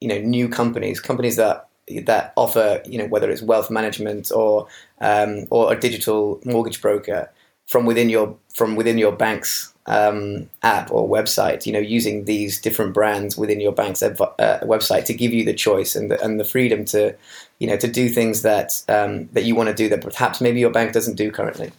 you 0.00 0.08
know, 0.08 0.18
new 0.18 0.48
companies, 0.48 1.00
companies 1.00 1.36
that 1.36 1.68
that 2.04 2.32
offer, 2.36 2.80
you 2.86 2.96
know, 2.96 3.06
whether 3.06 3.30
it's 3.30 3.42
wealth 3.42 3.70
management 3.70 4.30
or 4.32 4.66
um, 5.00 5.46
or 5.50 5.72
a 5.72 5.78
digital 5.78 6.40
mortgage 6.44 6.80
broker 6.80 7.30
from 7.66 7.86
within 7.86 8.08
your 8.08 8.36
from 8.54 8.76
within 8.76 8.98
your 8.98 9.12
bank's 9.12 9.72
um, 9.86 10.48
app 10.62 10.90
or 10.90 11.08
website, 11.08 11.66
you 11.66 11.72
know, 11.72 11.78
using 11.78 12.24
these 12.24 12.60
different 12.60 12.94
brands 12.94 13.36
within 13.36 13.60
your 13.60 13.72
bank's 13.72 14.02
uh, 14.02 14.14
website 14.62 15.04
to 15.04 15.14
give 15.14 15.32
you 15.32 15.44
the 15.44 15.52
choice 15.52 15.94
and 15.94 16.10
the, 16.10 16.22
and 16.22 16.40
the 16.40 16.44
freedom 16.44 16.84
to, 16.86 17.14
you 17.58 17.66
know, 17.66 17.76
to 17.76 17.88
do 17.88 18.08
things 18.08 18.42
that 18.42 18.82
um, 18.88 19.28
that 19.32 19.44
you 19.44 19.54
want 19.54 19.68
to 19.68 19.74
do 19.74 19.88
that 19.88 20.00
perhaps 20.00 20.40
maybe 20.40 20.60
your 20.60 20.70
bank 20.70 20.92
doesn't 20.92 21.16
do 21.16 21.30
currently. 21.30 21.70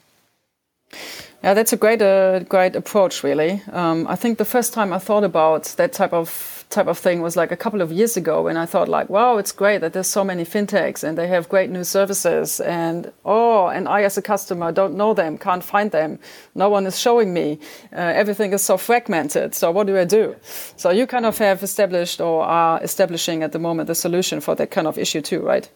Yeah, 1.43 1.53
that's 1.53 1.73
a 1.73 1.77
great, 1.77 2.01
uh, 2.01 2.39
great 2.39 2.75
approach, 2.75 3.23
really. 3.23 3.61
Um, 3.71 4.07
I 4.07 4.15
think 4.15 4.39
the 4.39 4.45
first 4.45 4.73
time 4.73 4.91
I 4.91 4.97
thought 4.97 5.23
about 5.23 5.65
that 5.77 5.93
type 5.93 6.11
of 6.11 6.54
type 6.69 6.87
of 6.87 6.97
thing 6.97 7.21
was 7.21 7.35
like 7.35 7.51
a 7.51 7.57
couple 7.57 7.81
of 7.81 7.91
years 7.91 8.17
ago 8.17 8.47
and 8.47 8.57
I 8.57 8.65
thought 8.65 8.87
like, 8.87 9.09
wow, 9.09 9.37
it's 9.37 9.51
great 9.51 9.81
that 9.81 9.93
there's 9.93 10.07
so 10.07 10.23
many 10.23 10.43
fintechs 10.43 11.03
and 11.03 11.17
they 11.17 11.27
have 11.27 11.47
great 11.47 11.69
new 11.69 11.83
services 11.83 12.59
and 12.59 13.11
oh, 13.23 13.67
and 13.67 13.87
I 13.87 14.03
as 14.03 14.17
a 14.17 14.21
customer 14.21 14.71
don't 14.71 14.95
know 14.95 15.13
them, 15.13 15.37
can't 15.37 15.63
find 15.63 15.91
them, 15.91 16.19
no 16.53 16.69
one 16.69 16.85
is 16.85 16.99
showing 16.99 17.33
me, 17.33 17.59
uh, 17.93 17.97
everything 17.97 18.53
is 18.53 18.63
so 18.63 18.77
fragmented. 18.77 19.55
So 19.55 19.71
what 19.71 19.87
do 19.87 19.97
I 19.97 20.05
do? 20.05 20.35
So 20.75 20.89
you 20.89 21.07
kind 21.07 21.25
of 21.25 21.37
have 21.37 21.63
established 21.63 22.19
or 22.19 22.43
are 22.43 22.81
establishing 22.83 23.43
at 23.43 23.51
the 23.51 23.59
moment 23.59 23.87
the 23.87 23.95
solution 23.95 24.41
for 24.41 24.55
that 24.55 24.71
kind 24.71 24.87
of 24.87 24.97
issue 24.97 25.21
too, 25.21 25.41
right? 25.41 25.69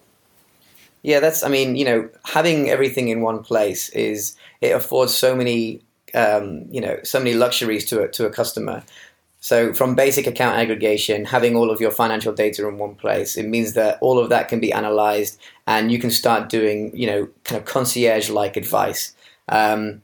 Yeah, 1.02 1.20
that's. 1.20 1.44
I 1.44 1.50
mean, 1.50 1.76
you 1.76 1.86
know, 1.86 2.10
having 2.26 2.70
everything 2.70 3.08
in 3.08 3.22
one 3.22 3.42
place 3.42 3.90
is 3.90 4.36
it 4.60 4.72
affords 4.72 5.14
so 5.14 5.36
many, 5.36 5.82
um, 6.14 6.66
you 6.70 6.82
know, 6.82 7.00
so 7.04 7.20
many 7.20 7.34
luxuries 7.34 7.86
to 7.86 8.04
a 8.04 8.08
to 8.10 8.26
a 8.26 8.30
customer. 8.30 8.84
So 9.42 9.74
from 9.74 9.96
basic 9.96 10.28
account 10.28 10.58
aggregation, 10.58 11.24
having 11.24 11.56
all 11.56 11.72
of 11.72 11.80
your 11.80 11.92
financial 11.92 12.34
data 12.34 12.68
in 12.68 12.78
one 12.78 12.96
place, 12.96 13.38
it 13.38 13.48
means 13.48 13.74
that 13.74 13.98
all 14.02 14.20
of 14.20 14.30
that 14.30 14.50
can 14.50 14.60
be 14.60 14.74
analyzed 14.74 15.40
and 15.66 15.92
you 15.92 16.00
can 16.00 16.12
start 16.12 16.50
doing, 16.50 16.92
you 16.96 17.08
know, 17.08 17.30
kind 17.46 17.60
of 17.60 17.66
concierge-like 17.66 18.58
advice. 18.58 19.16
Um, 19.48 20.02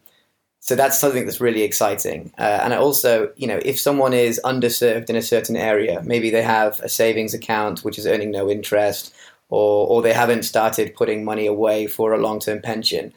so 0.61 0.75
that's 0.75 0.97
something 0.97 1.25
that's 1.25 1.41
really 1.41 1.63
exciting. 1.63 2.31
Uh, 2.39 2.59
and 2.63 2.73
also, 2.73 3.31
you 3.35 3.45
know, 3.45 3.59
if 3.63 3.79
someone 3.79 4.13
is 4.13 4.41
underserved 4.43 5.09
in 5.09 5.15
a 5.15 5.21
certain 5.21 5.55
area, 5.55 6.01
maybe 6.03 6.29
they 6.29 6.41
have 6.41 6.79
a 6.79 6.89
savings 6.89 7.33
account 7.33 7.83
which 7.83 7.99
is 7.99 8.07
earning 8.07 8.31
no 8.31 8.49
interest, 8.49 9.13
or 9.49 9.85
or 9.87 10.01
they 10.01 10.13
haven't 10.13 10.43
started 10.43 10.95
putting 10.95 11.23
money 11.23 11.45
away 11.45 11.85
for 11.85 12.13
a 12.13 12.17
long-term 12.17 12.61
pension 12.61 13.13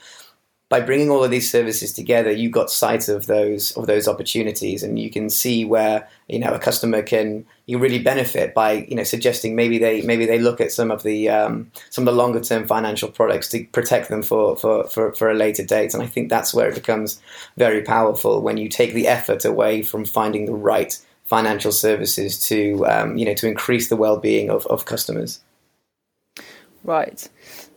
by 0.71 0.81
bringing 0.81 1.11
all 1.11 1.25
of 1.25 1.31
these 1.31 1.51
services 1.51 1.95
together, 1.95 2.31
you 2.31 2.51
got 2.51 2.71
sight 2.71 3.09
of 3.09 3.25
those 3.27 3.73
of 3.73 3.87
those 3.87 4.07
opportunities, 4.07 4.83
and 4.83 4.99
you 4.99 5.11
can 5.11 5.31
see 5.31 5.65
where 5.65 6.07
you 6.29 6.39
know 6.39 6.53
a 6.53 6.59
customer 6.59 7.01
can 7.03 7.47
you 7.65 7.79
really 7.79 7.99
benefit 7.99 8.53
by 8.53 8.85
you 8.89 8.95
know 8.95 9.03
suggesting 9.03 9.57
maybe 9.57 9.79
they 9.79 10.03
maybe 10.03 10.27
they 10.27 10.39
look 10.39 10.61
at 10.61 10.71
some 10.71 10.91
of 10.91 11.03
the 11.05 11.31
um, 11.31 11.71
some 11.89 12.07
of 12.07 12.13
the 12.13 12.19
longer 12.19 12.41
term 12.41 12.67
financial 12.67 13.09
products 13.09 13.49
to 13.49 13.65
protect 13.73 14.11
them 14.11 14.23
for, 14.23 14.57
for 14.57 14.85
for 14.85 15.13
for 15.15 15.31
a 15.31 15.35
later 15.35 15.65
date. 15.65 15.95
And 15.95 16.03
I 16.03 16.07
think 16.07 16.29
that's 16.29 16.53
where 16.53 16.69
it 16.69 16.75
becomes 16.75 17.21
very 17.57 17.83
powerful 17.83 18.43
when 18.43 18.59
you 18.59 18.69
take 18.69 18.93
the 18.93 19.09
effort 19.09 19.47
away 19.47 19.83
from 19.83 20.05
finding 20.05 20.45
the 20.45 20.55
right 20.55 20.99
financial 21.25 21.73
services 21.73 22.39
to 22.49 22.87
um, 22.87 23.17
you 23.17 23.25
know 23.25 23.35
to 23.35 23.49
increase 23.49 23.89
the 23.89 23.97
well 23.97 24.19
being 24.19 24.51
of, 24.51 24.67
of 24.67 24.85
customers. 24.85 25.41
Right. 26.85 27.27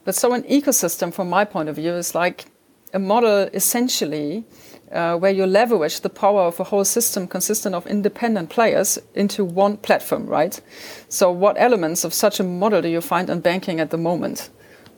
But 0.03 0.15
so 0.15 0.33
an 0.33 0.43
ecosystem, 0.43 1.13
from 1.13 1.29
my 1.29 1.45
point 1.45 1.69
of 1.69 1.75
view, 1.75 1.93
is 1.93 2.15
like 2.15 2.50
a 2.93 2.99
model 2.99 3.49
essentially 3.53 4.43
uh, 4.91 5.17
where 5.17 5.31
you 5.31 5.45
leverage 5.45 6.01
the 6.01 6.09
power 6.09 6.41
of 6.41 6.59
a 6.59 6.65
whole 6.65 6.83
system 6.83 7.27
consisting 7.27 7.73
of 7.73 7.87
independent 7.87 8.49
players 8.49 8.99
into 9.15 9.45
one 9.45 9.77
platform, 9.77 10.25
right? 10.27 10.59
So, 11.07 11.31
what 11.31 11.55
elements 11.57 12.03
of 12.03 12.13
such 12.13 12.39
a 12.39 12.43
model 12.43 12.81
do 12.81 12.89
you 12.89 13.01
find 13.01 13.29
in 13.29 13.39
banking 13.39 13.79
at 13.79 13.89
the 13.89 13.97
moment? 13.97 14.49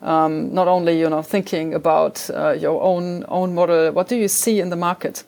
Um, 0.01 0.53
not 0.53 0.67
only 0.67 0.99
you 0.99 1.09
know 1.09 1.21
thinking 1.21 1.73
about 1.73 2.29
uh, 2.29 2.51
your 2.51 2.81
own 2.81 3.23
own 3.27 3.53
model, 3.53 3.91
what 3.91 4.07
do 4.07 4.15
you 4.15 4.27
see 4.27 4.59
in 4.59 4.69
the 4.69 4.75
market? 4.75 5.23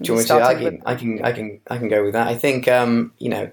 Do 0.00 0.12
you 0.12 0.14
want 0.14 0.30
me 0.30 0.36
to? 0.36 0.44
I 0.44 0.54
can, 0.54 0.82
I 0.86 0.94
can, 0.94 1.24
I 1.24 1.32
can, 1.32 1.60
I 1.68 1.78
can 1.78 1.88
go 1.88 2.04
with 2.04 2.14
that. 2.14 2.26
I 2.26 2.34
think 2.34 2.66
um, 2.68 3.12
you 3.18 3.28
know 3.28 3.50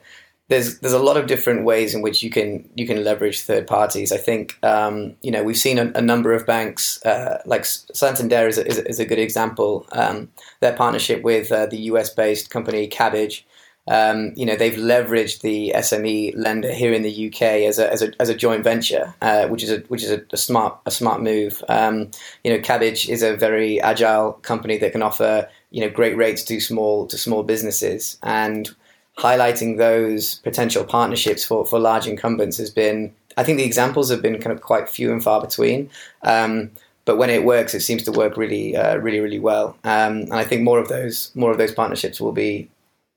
there's 0.47 0.79
there's 0.79 0.93
a 0.93 0.99
lot 0.99 1.17
of 1.17 1.25
different 1.27 1.65
ways 1.65 1.95
in 1.95 2.01
which 2.01 2.21
you 2.21 2.29
can 2.29 2.69
you 2.75 2.85
can 2.85 3.03
leverage 3.03 3.41
third 3.41 3.65
parties. 3.65 4.11
I 4.11 4.17
think 4.17 4.57
um, 4.63 5.15
you 5.21 5.31
know 5.31 5.43
we've 5.43 5.57
seen 5.57 5.79
a, 5.79 5.91
a 5.95 6.01
number 6.01 6.33
of 6.33 6.45
banks 6.45 7.03
uh, 7.03 7.41
like 7.45 7.65
Santander 7.65 8.47
is 8.47 8.57
a, 8.57 8.67
is 8.67 8.77
a, 8.77 8.87
is 8.87 8.99
a 8.99 9.05
good 9.05 9.19
example. 9.19 9.87
Um, 9.91 10.29
their 10.59 10.73
partnership 10.73 11.23
with 11.23 11.51
uh, 11.51 11.65
the 11.65 11.77
US 11.91 12.11
based 12.11 12.49
company 12.49 12.87
Kabbage. 12.87 13.43
Um, 13.87 14.33
you 14.35 14.47
know 14.47 14.55
they've 14.55 14.73
leveraged 14.73 15.41
the 15.41 15.71
SME 15.75 16.33
lender 16.35 16.73
here 16.73 16.91
in 16.91 17.03
the 17.03 17.27
UK 17.27 17.41
as 17.67 17.77
a 17.77 17.91
as 17.91 18.01
a, 18.01 18.11
as 18.19 18.29
a 18.29 18.35
joint 18.35 18.63
venture, 18.63 19.15
uh, 19.21 19.47
which 19.47 19.63
is 19.63 19.71
a 19.71 19.79
which 19.87 20.03
is 20.03 20.11
a, 20.11 20.37
smart 20.37 20.79
a 20.85 20.91
smart 20.91 21.21
move. 21.21 21.63
Um, 21.69 22.11
you 22.43 22.51
know, 22.51 22.59
Kabbage 22.59 23.09
is 23.09 23.23
a 23.23 23.35
very 23.35 23.81
agile 23.81 24.33
company 24.33 24.77
that 24.79 24.91
can 24.91 25.03
offer 25.03 25.47
you 25.71 25.81
know 25.81 25.89
great 25.89 26.17
rates 26.17 26.43
to 26.43 26.59
small 26.59 27.07
to 27.07 27.17
small 27.17 27.41
businesses 27.41 28.17
and 28.21 28.75
highlighting 29.17 29.77
those 29.77 30.35
potential 30.35 30.83
partnerships 30.83 31.45
for, 31.45 31.65
for 31.65 31.79
large 31.79 32.07
incumbents 32.07 32.57
has 32.57 32.69
been, 32.69 33.13
I 33.37 33.43
think 33.43 33.57
the 33.57 33.63
examples 33.63 34.09
have 34.09 34.21
been 34.21 34.39
kind 34.39 34.53
of 34.53 34.61
quite 34.61 34.89
few 34.89 35.11
and 35.11 35.23
far 35.23 35.41
between. 35.41 35.89
Um, 36.23 36.71
but 37.05 37.17
when 37.17 37.29
it 37.29 37.45
works, 37.45 37.73
it 37.73 37.81
seems 37.81 38.03
to 38.03 38.11
work 38.11 38.35
really, 38.35 38.75
uh, 38.75 38.97
really, 38.97 39.19
really 39.19 39.39
well. 39.39 39.77
Um, 39.83 40.23
and 40.23 40.33
I 40.33 40.43
think 40.43 40.63
more 40.63 40.79
of 40.79 40.89
those, 40.89 41.31
more 41.35 41.51
of 41.51 41.57
those 41.57 41.71
partnerships 41.71 42.19
will 42.19 42.31
be, 42.31 42.69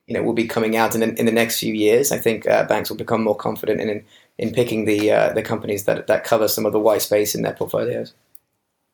you 0.07 0.15
know, 0.15 0.23
will 0.23 0.35
be 0.35 0.47
coming 0.47 0.77
out 0.77 0.95
in 0.95 1.01
the, 1.01 1.15
in 1.19 1.27
the 1.27 1.33
next 1.33 1.59
few 1.59 1.75
years. 1.75 2.13
I 2.13 2.19
think 2.19 2.47
uh, 2.47 2.65
banks 2.65 2.91
will 2.91 2.97
become 2.97 3.23
more 3.23 3.37
confident 3.37 3.81
in 3.81 4.05
in 4.39 4.53
picking 4.53 4.85
the 4.85 5.11
uh, 5.11 5.33
the 5.33 5.43
companies 5.43 5.85
that 5.85 6.07
that 6.07 6.25
cover 6.25 6.49
some 6.49 6.65
of 6.65 6.73
the 6.73 6.79
white 6.79 7.03
space 7.03 7.35
in 7.35 7.43
their 7.43 7.53
portfolios. 7.53 8.15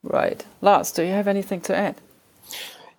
Right, 0.02 0.44
Lars, 0.60 0.92
do 0.92 1.02
you 1.02 1.12
have 1.12 1.28
anything 1.28 1.60
to 1.62 1.76
add? 1.76 1.96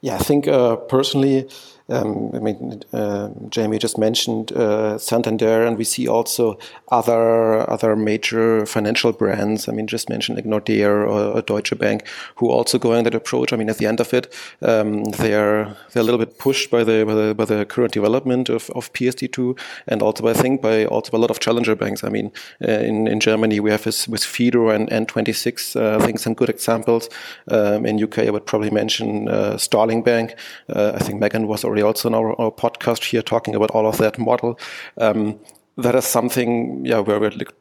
Yeah, 0.02 0.16
I 0.16 0.20
think 0.20 0.48
uh, 0.48 0.76
personally 0.76 1.50
um, 1.88 2.32
I 2.34 2.39
mean, 2.39 2.82
uh, 2.94 3.30
Jamie 3.50 3.77
just 3.77 3.98
mentioned 3.98 4.51
uh, 4.54 4.98
Santander, 4.98 5.65
and 5.65 5.77
we 5.77 5.84
see 5.84 6.08
also 6.08 6.58
other 6.89 7.70
other 7.70 7.96
major 7.96 8.65
financial 8.65 9.12
brands. 9.12 9.70
I 9.70 9.72
mean, 9.72 9.86
just 9.86 10.10
mentioned 10.10 10.38
like 10.38 10.46
Nordea 10.46 10.88
or, 10.88 11.06
or 11.06 11.42
Deutsche 11.44 11.77
Bank, 11.77 12.08
who 12.38 12.50
also 12.50 12.80
going 12.80 13.04
that 13.04 13.13
approach. 13.13 13.54
I 13.54 13.58
mean, 13.58 13.70
at 13.70 13.77
the 13.77 13.86
end 13.86 14.00
of 14.00 14.13
it, 14.15 14.34
um, 14.63 15.04
they're 15.04 15.75
they're 15.92 16.01
a 16.01 16.04
little 16.04 16.18
bit 16.18 16.39
pushed 16.39 16.72
by 16.72 16.84
the 16.84 17.06
by 17.06 17.13
the, 17.13 17.36
by 17.36 17.46
the 17.46 17.65
current 17.65 17.94
development 17.94 18.50
of, 18.50 18.72
of 18.72 18.92
PSD2, 18.94 19.58
and 19.88 20.01
also 20.01 20.27
I 20.27 20.34
think 20.34 20.63
by 20.63 20.86
also 20.86 21.15
a 21.15 21.20
lot 21.20 21.30
of 21.30 21.39
challenger 21.39 21.75
banks. 21.75 22.04
I 22.04 22.10
mean, 22.10 22.32
uh, 22.68 22.72
in 22.72 23.08
in 23.08 23.20
Germany 23.20 23.60
we 23.60 23.70
have 23.70 23.84
this 23.84 24.08
with 24.08 24.24
Fidor 24.24 24.74
and 24.74 24.89
N26. 24.89 25.75
Uh, 25.75 26.01
I 26.01 26.06
think 26.06 26.18
some 26.18 26.34
good 26.34 26.50
examples. 26.50 27.10
Um, 27.51 27.86
in 27.86 28.04
UK, 28.04 28.20
I 28.20 28.32
would 28.32 28.48
probably 28.48 28.72
mention 28.72 29.30
uh, 29.30 29.58
Starling 29.58 30.01
Bank. 30.01 30.36
Uh, 30.68 30.94
I 30.96 31.00
think 31.00 31.20
Megan 31.20 31.48
was 31.48 31.63
already 31.63 31.75
already 31.75 31.84
also 31.84 32.08
in 32.08 32.15
our, 32.15 32.39
our 32.39 32.51
podcast 32.51 33.03
here 33.03 33.22
talking 33.22 33.55
about 33.55 33.72
all 33.72 33.88
of 33.88 33.98
that 33.98 34.17
model. 34.17 34.58
Um, 34.98 35.39
that 35.77 35.96
is 35.96 36.05
something, 36.05 36.86
yeah, 36.86 37.00
where 37.00 37.20
we're 37.20 37.32
like, 37.32 37.51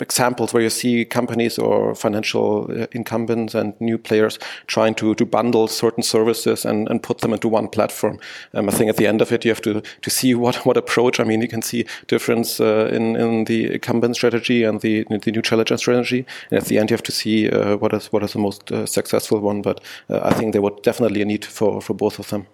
examples 0.00 0.54
where 0.54 0.62
you 0.62 0.70
see 0.70 1.04
companies 1.04 1.58
or 1.58 1.94
financial 1.94 2.66
uh, 2.70 2.86
incumbents 2.92 3.54
and 3.54 3.78
new 3.78 3.98
players 3.98 4.38
trying 4.66 4.94
to, 4.94 5.14
to 5.14 5.26
bundle 5.26 5.68
certain 5.68 6.02
services 6.02 6.64
and, 6.64 6.88
and 6.88 7.02
put 7.02 7.18
them 7.18 7.34
into 7.34 7.46
one 7.46 7.68
platform. 7.68 8.18
Um, 8.54 8.70
I 8.70 8.72
think 8.72 8.88
at 8.88 8.96
the 8.96 9.06
end 9.06 9.20
of 9.20 9.32
it, 9.32 9.44
you 9.44 9.50
have 9.50 9.60
to, 9.62 9.82
to 10.00 10.10
see 10.10 10.34
what, 10.34 10.64
what 10.64 10.78
approach. 10.78 11.20
I 11.20 11.24
mean, 11.24 11.42
you 11.42 11.48
can 11.48 11.60
see 11.60 11.84
difference 12.06 12.58
uh, 12.58 12.88
in, 12.90 13.16
in 13.16 13.44
the 13.44 13.74
incumbent 13.74 14.16
strategy 14.16 14.64
and 14.64 14.80
the, 14.80 15.04
the 15.10 15.30
new 15.30 15.42
challenger 15.42 15.76
strategy. 15.76 16.24
And 16.50 16.60
at 16.60 16.68
the 16.68 16.78
end, 16.78 16.90
you 16.90 16.94
have 16.94 17.02
to 17.02 17.12
see 17.12 17.50
uh, 17.50 17.76
what 17.76 17.92
is 17.92 18.10
what 18.12 18.22
is 18.22 18.32
the 18.32 18.38
most 18.38 18.72
uh, 18.72 18.86
successful 18.86 19.40
one. 19.40 19.60
But 19.60 19.82
uh, 20.08 20.20
I 20.22 20.32
think 20.32 20.52
there 20.52 20.62
would 20.62 20.82
definitely 20.82 21.20
a 21.20 21.26
need 21.26 21.44
for, 21.44 21.82
for 21.82 21.92
both 21.92 22.18
of 22.18 22.28
them. 22.28 22.46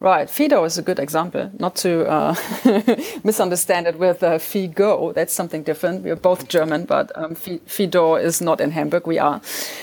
Right, 0.00 0.30
Fidor 0.30 0.64
is 0.64 0.78
a 0.78 0.82
good 0.82 1.00
example. 1.00 1.50
Not 1.58 1.74
to 1.76 2.06
uh, 2.06 2.36
misunderstand 3.24 3.88
it 3.88 3.98
with 3.98 4.22
uh, 4.22 4.38
Figo. 4.38 5.12
That's 5.12 5.32
something 5.32 5.64
different. 5.64 6.04
We 6.04 6.10
are 6.10 6.16
both 6.16 6.46
German, 6.46 6.84
but 6.84 7.10
um, 7.16 7.34
Fidor 7.34 8.20
is 8.20 8.40
not 8.40 8.60
in 8.60 8.70
Hamburg. 8.70 9.08
We 9.08 9.18
are. 9.18 9.40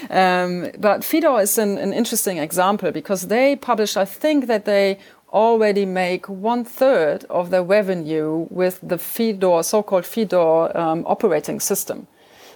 Um, 0.09 0.71
but 0.79 1.03
Fidor 1.03 1.41
is 1.41 1.57
an, 1.57 1.77
an, 1.77 1.91
interesting 1.91 2.37
example 2.37 2.93
because 2.93 3.27
they 3.27 3.57
published. 3.57 3.97
I 3.97 4.05
think 4.05 4.47
that 4.47 4.63
they 4.63 4.99
already 5.33 5.85
make 5.85 6.29
one 6.29 6.63
third 6.63 7.25
of 7.29 7.49
their 7.49 7.63
revenue 7.63 8.47
with 8.49 8.79
the 8.81 8.97
Fidor, 8.97 9.63
so-called 9.63 10.05
Fidor 10.05 10.77
um, 10.77 11.03
operating 11.07 11.59
system. 11.59 12.07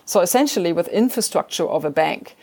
So 0.05 0.21
essentially, 0.21 0.71
with 0.71 0.87
infrastructure 0.87 1.67
of 1.67 1.83
a 1.83 1.91
bank. 1.91 2.37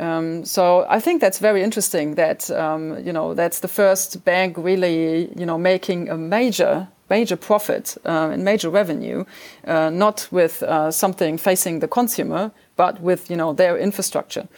Um, 0.00 0.44
so 0.44 0.86
I 0.88 0.98
think 0.98 1.20
that's 1.20 1.38
very 1.38 1.62
interesting. 1.62 2.14
That 2.14 2.50
um, 2.50 2.98
you 3.06 3.12
know 3.12 3.34
that's 3.34 3.60
the 3.60 3.68
first 3.68 4.24
bank 4.24 4.56
really 4.56 5.28
you 5.38 5.46
know 5.46 5.58
making 5.58 6.08
a 6.08 6.16
major 6.16 6.88
major 7.10 7.36
profit 7.36 7.96
uh, 8.06 8.30
and 8.32 8.44
major 8.44 8.70
revenue, 8.70 9.24
uh, 9.66 9.90
not 9.90 10.28
with 10.30 10.62
uh, 10.62 10.90
something 10.90 11.36
facing 11.36 11.80
the 11.80 11.88
consumer, 11.88 12.50
but 12.76 13.00
with 13.02 13.30
you 13.30 13.36
know 13.36 13.52
their 13.52 13.76
infrastructure. 13.76 14.48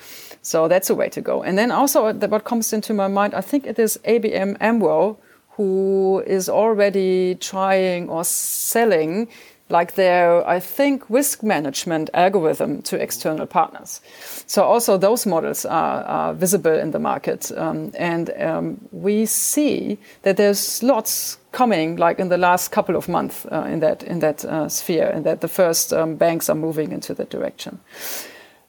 So 0.43 0.69
that's 0.69 0.91
a 0.91 0.95
way 0.95 1.09
to 1.09 1.21
go. 1.21 1.43
And 1.43 1.57
then 1.59 1.71
also 1.71 2.13
what 2.13 2.45
comes 2.45 2.73
into 2.73 2.95
my 2.95 3.09
mind, 3.09 3.35
I 3.35 3.41
think 3.41 3.67
it 3.67 3.79
is 3.79 3.99
ABN 4.05 4.57
AMRO 4.61 5.17
who 5.57 6.23
is 6.27 6.49
already 6.49 7.35
trying 7.35 8.09
or 8.09 8.25
selling 8.25 9.29
like 9.73 9.95
their, 9.95 10.47
I 10.47 10.61
think, 10.61 11.03
risk 11.09 11.43
management 11.43 12.11
algorithm 12.15 12.83
to 12.83 12.97
external 12.97 13.47
partners. 13.47 14.01
So 14.47 14.63
also 14.63 14.99
those 14.99 15.27
models 15.27 15.65
are, 15.65 16.05
are 16.05 16.35
visible 16.35 16.79
in 16.79 16.91
the 16.91 16.99
market. 16.99 17.51
Um, 17.57 17.93
and 17.99 18.31
um, 18.39 18.89
we 18.93 19.27
see 19.27 19.99
that 20.23 20.37
there's 20.37 20.83
lots 20.83 21.39
coming 21.53 21.97
like 21.97 22.23
in 22.23 22.29
the 22.29 22.39
last 22.39 22.71
couple 22.71 22.97
of 22.97 23.09
months 23.09 23.47
uh, 23.47 23.67
in 23.73 23.81
that, 23.81 24.03
in 24.03 24.21
that 24.21 24.45
uh, 24.45 24.69
sphere 24.69 25.11
and 25.15 25.25
that 25.25 25.41
the 25.41 25.49
first 25.49 25.93
um, 25.93 26.17
banks 26.17 26.49
are 26.49 26.55
moving 26.55 26.93
into 26.93 27.15
that 27.15 27.31
direction. 27.31 27.81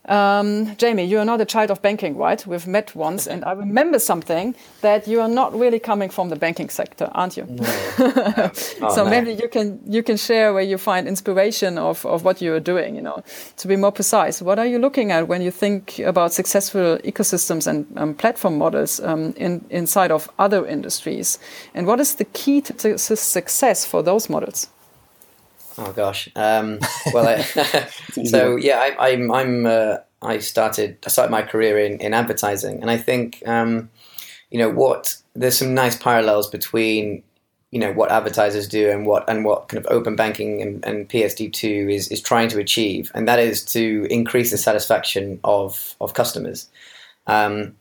Um, 0.06 0.76
Jamie, 0.76 1.06
you 1.06 1.18
are 1.20 1.26
not 1.26 1.40
a 1.40 1.46
child 1.46 1.72
of 1.72 1.82
banking, 1.82 2.18
right? 2.18 2.46
We've 2.46 2.68
met 2.68 2.94
once, 2.94 3.26
and 3.26 3.46
I 3.46 3.54
remember 3.54 4.00
something 4.00 4.54
that 4.82 5.08
you 5.08 5.22
are 5.22 5.30
not 5.30 5.58
really 5.58 5.80
coming 5.80 6.10
from 6.10 6.28
the 6.28 6.36
banking 6.36 6.70
sector, 6.70 7.10
aren't 7.14 7.38
you? 7.38 7.46
No. 7.46 7.64
oh, 8.00 8.52
so 8.96 9.04
no. 9.04 9.10
maybe 9.10 9.34
you 9.34 9.48
can 9.48 9.80
you 9.88 10.04
can 10.04 10.18
share 10.18 10.54
where 10.54 10.64
you 10.64 10.78
find 10.78 11.08
inspiration 11.08 11.78
of, 11.78 12.06
of 12.06 12.26
what 12.26 12.42
you 12.42 12.54
are 12.54 12.60
doing. 12.60 12.96
You 12.96 13.02
know, 13.02 13.24
to 13.58 13.68
be 13.68 13.78
more 13.78 13.94
precise, 13.94 14.42
what 14.42 14.60
are 14.60 14.68
you 14.68 14.78
looking 14.78 15.12
at 15.12 15.30
when 15.30 15.42
you 15.42 15.52
think 15.52 16.00
about 16.00 16.34
successful 16.34 16.98
ecosystems 17.06 17.66
and 17.66 17.86
um, 17.98 18.14
platform 18.14 18.58
models 18.58 19.00
um, 19.00 19.34
in, 19.38 19.64
inside 19.70 20.12
of 20.12 20.30
other 20.38 20.66
industries, 20.68 21.40
and 21.74 21.88
what 21.88 22.02
is 22.02 22.16
the 22.16 22.26
key 22.26 22.60
to 22.62 22.98
success 22.98 23.86
for 23.86 24.04
those 24.04 24.30
models? 24.30 24.68
Oh 25.78 25.92
gosh. 25.92 26.30
Um, 26.36 26.80
well, 27.14 27.28
I, 27.28 27.42
so 28.26 28.56
yeah, 28.56 28.80
I, 28.80 29.10
I'm, 29.10 29.32
I'm 29.32 29.66
uh, 29.66 29.98
I 30.22 30.40
started 30.40 30.98
I 31.06 31.10
started 31.10 31.32
my 31.32 31.42
career 31.42 31.80
in, 31.80 32.00
in 32.00 32.14
advertising, 32.14 32.82
and 32.82 32.90
I 32.90 32.98
think 32.98 33.44
um, 33.46 33.90
you 34.52 34.60
know 34.60 34.70
what 34.70 35.18
there's 35.36 35.58
some 35.58 35.74
nice 35.74 35.96
parallels 35.96 36.50
between 36.50 37.24
you 37.72 37.80
know 37.80 37.92
what 37.92 38.12
advertisers 38.12 38.68
do 38.68 38.90
and 38.90 39.06
what 39.06 39.28
and 39.28 39.44
what 39.46 39.68
kind 39.68 39.84
of 39.84 39.92
open 39.92 40.16
banking 40.16 40.62
and, 40.62 40.86
and 40.86 41.10
PSD2 41.10 41.92
is 41.92 42.08
is 42.10 42.22
trying 42.22 42.50
to 42.50 42.60
achieve, 42.60 43.12
and 43.16 43.28
that 43.28 43.40
is 43.40 43.64
to 43.66 44.08
increase 44.10 44.52
the 44.52 44.58
satisfaction 44.58 45.40
of 45.44 45.96
of 46.00 46.14
customers. 46.14 46.70
Um, 47.26 47.76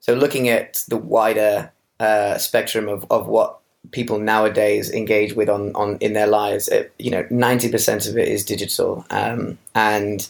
so 0.00 0.14
looking 0.14 0.48
at 0.48 0.84
the 0.88 0.96
wider 0.96 1.72
uh, 2.00 2.36
spectrum 2.36 2.88
of, 2.88 3.06
of 3.10 3.28
what 3.28 3.61
people 3.90 4.18
nowadays 4.18 4.90
engage 4.90 5.34
with 5.34 5.48
on, 5.48 5.74
on 5.74 5.98
in 5.98 6.12
their 6.12 6.26
lives, 6.26 6.68
it, 6.68 6.92
you 6.98 7.10
know, 7.10 7.24
90% 7.24 8.08
of 8.08 8.16
it 8.16 8.28
is 8.28 8.44
digital. 8.44 9.04
Um, 9.10 9.58
and, 9.74 10.28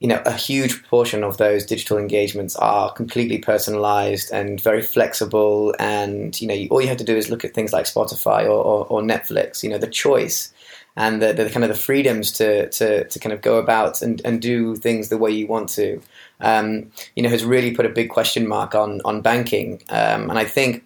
you 0.00 0.08
know, 0.08 0.22
a 0.24 0.32
huge 0.32 0.80
proportion 0.80 1.24
of 1.24 1.36
those 1.38 1.66
digital 1.66 1.98
engagements 1.98 2.54
are 2.56 2.92
completely 2.92 3.38
personalized 3.38 4.30
and 4.32 4.60
very 4.60 4.82
flexible. 4.82 5.74
And, 5.78 6.40
you 6.40 6.46
know, 6.46 6.66
all 6.70 6.80
you 6.80 6.88
have 6.88 6.96
to 6.98 7.04
do 7.04 7.16
is 7.16 7.28
look 7.28 7.44
at 7.44 7.54
things 7.54 7.72
like 7.72 7.86
Spotify 7.86 8.44
or, 8.44 8.62
or, 8.62 8.86
or 8.86 9.02
Netflix, 9.02 9.62
you 9.62 9.68
know, 9.68 9.78
the 9.78 9.88
choice 9.88 10.52
and 10.96 11.20
the, 11.20 11.32
the, 11.32 11.50
kind 11.50 11.64
of 11.64 11.68
the 11.68 11.74
freedoms 11.74 12.32
to, 12.32 12.70
to, 12.70 13.04
to 13.08 13.18
kind 13.18 13.32
of 13.32 13.42
go 13.42 13.58
about 13.58 14.00
and, 14.00 14.22
and 14.24 14.40
do 14.40 14.76
things 14.76 15.10
the 15.10 15.18
way 15.18 15.30
you 15.30 15.46
want 15.46 15.68
to, 15.68 16.00
um, 16.40 16.90
you 17.14 17.22
know, 17.22 17.28
has 17.28 17.44
really 17.44 17.74
put 17.74 17.84
a 17.84 17.90
big 17.90 18.08
question 18.08 18.48
mark 18.48 18.74
on, 18.74 19.02
on 19.04 19.20
banking. 19.20 19.82
Um, 19.90 20.30
and 20.30 20.38
I 20.38 20.44
think 20.44 20.85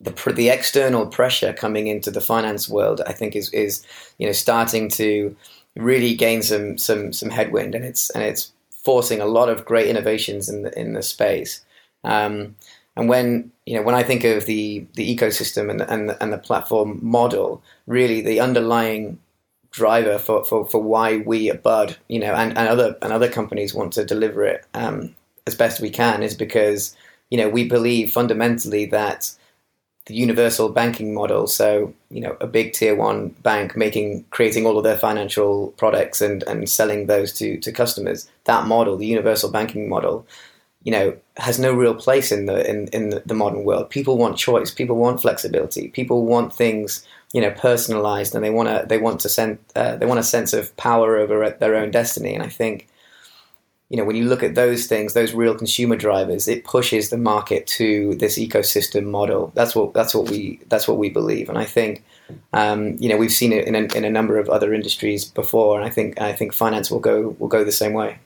the 0.00 0.32
the 0.32 0.48
external 0.48 1.06
pressure 1.06 1.52
coming 1.52 1.86
into 1.86 2.10
the 2.10 2.20
finance 2.20 2.68
world, 2.68 3.00
I 3.06 3.12
think, 3.12 3.36
is 3.36 3.50
is 3.52 3.84
you 4.18 4.26
know 4.26 4.32
starting 4.32 4.88
to 4.90 5.36
really 5.76 6.14
gain 6.14 6.42
some 6.42 6.78
some 6.78 7.12
some 7.12 7.30
headwind, 7.30 7.74
and 7.74 7.84
it's 7.84 8.10
and 8.10 8.24
it's 8.24 8.52
forcing 8.70 9.20
a 9.20 9.26
lot 9.26 9.48
of 9.48 9.64
great 9.64 9.88
innovations 9.88 10.48
in 10.48 10.62
the 10.62 10.78
in 10.78 10.94
the 10.94 11.02
space. 11.02 11.62
Um, 12.04 12.56
and 12.96 13.08
when 13.08 13.52
you 13.66 13.76
know 13.76 13.82
when 13.82 13.94
I 13.94 14.02
think 14.02 14.24
of 14.24 14.46
the 14.46 14.86
the 14.94 15.16
ecosystem 15.16 15.70
and 15.70 15.82
and 15.82 16.16
and 16.20 16.32
the 16.32 16.38
platform 16.38 16.98
model, 17.02 17.62
really 17.86 18.20
the 18.20 18.40
underlying 18.40 19.18
driver 19.70 20.18
for, 20.18 20.44
for, 20.44 20.66
for 20.66 20.82
why 20.82 21.18
we 21.18 21.48
at 21.48 21.62
Bud, 21.62 21.96
you 22.08 22.18
know, 22.18 22.34
and, 22.34 22.56
and 22.58 22.68
other 22.68 22.96
and 23.02 23.12
other 23.12 23.28
companies 23.28 23.74
want 23.74 23.92
to 23.92 24.04
deliver 24.04 24.44
it 24.44 24.64
um, 24.74 25.14
as 25.46 25.54
best 25.54 25.80
we 25.80 25.90
can 25.90 26.22
is 26.22 26.34
because 26.34 26.96
you 27.30 27.38
know 27.38 27.48
we 27.48 27.68
believe 27.68 28.12
fundamentally 28.12 28.86
that 28.86 29.32
the 30.10 30.16
universal 30.16 30.68
banking 30.68 31.14
model. 31.14 31.46
So, 31.46 31.94
you 32.10 32.20
know, 32.20 32.36
a 32.40 32.46
big 32.46 32.72
tier 32.72 32.96
one 32.96 33.28
bank 33.42 33.76
making 33.76 34.24
creating 34.30 34.66
all 34.66 34.76
of 34.76 34.82
their 34.82 34.98
financial 34.98 35.68
products 35.76 36.20
and, 36.20 36.42
and 36.44 36.68
selling 36.68 37.06
those 37.06 37.32
to, 37.34 37.58
to 37.58 37.70
customers. 37.70 38.28
That 38.44 38.66
model, 38.66 38.96
the 38.96 39.06
universal 39.06 39.52
banking 39.52 39.88
model, 39.88 40.26
you 40.82 40.90
know, 40.90 41.16
has 41.36 41.60
no 41.60 41.72
real 41.72 41.94
place 41.94 42.32
in 42.32 42.46
the 42.46 42.68
in, 42.68 42.88
in 42.88 43.22
the, 43.24 43.34
modern 43.34 43.64
world. 43.64 43.88
People 43.88 44.18
want 44.18 44.36
choice, 44.36 44.72
people 44.72 44.96
want 44.96 45.22
flexibility, 45.22 45.88
people 45.88 46.26
want 46.26 46.52
things, 46.52 47.06
you 47.32 47.40
know, 47.40 47.52
personalized 47.52 48.34
and 48.34 48.42
they 48.42 48.50
wanna 48.50 48.84
they 48.88 48.98
want 48.98 49.20
to 49.20 49.28
send 49.28 49.58
uh, 49.76 49.94
they 49.96 50.06
want 50.06 50.18
a 50.18 50.24
sense 50.24 50.52
of 50.52 50.76
power 50.76 51.18
over 51.18 51.50
their 51.60 51.76
own 51.76 51.92
destiny. 51.92 52.34
And 52.34 52.42
I 52.42 52.48
think 52.48 52.88
you 53.90 53.96
know, 53.96 54.04
when 54.04 54.14
you 54.14 54.24
look 54.24 54.44
at 54.44 54.54
those 54.54 54.86
things, 54.86 55.14
those 55.14 55.34
real 55.34 55.54
consumer 55.54 55.96
drivers, 55.96 56.46
it 56.46 56.64
pushes 56.64 57.10
the 57.10 57.18
market 57.18 57.66
to 57.66 58.14
this 58.14 58.38
ecosystem 58.38 59.06
model. 59.06 59.50
That's 59.56 59.74
what 59.74 59.92
that's 59.92 60.14
what 60.14 60.30
we 60.30 60.60
that's 60.68 60.86
what 60.86 60.96
we 60.96 61.10
believe, 61.10 61.48
and 61.48 61.58
I 61.58 61.64
think, 61.64 62.04
um, 62.52 62.96
you 63.00 63.08
know, 63.08 63.16
we've 63.16 63.32
seen 63.32 63.52
it 63.52 63.66
in 63.66 63.74
a, 63.74 63.80
in 63.96 64.04
a 64.04 64.10
number 64.10 64.38
of 64.38 64.48
other 64.48 64.72
industries 64.72 65.24
before, 65.24 65.76
and 65.76 65.84
I 65.84 65.90
think 65.90 66.20
I 66.20 66.32
think 66.32 66.54
finance 66.54 66.88
will 66.88 67.00
go 67.00 67.36
will 67.40 67.48
go 67.48 67.64
the 67.64 67.72
same 67.72 67.92
way. 67.92 68.20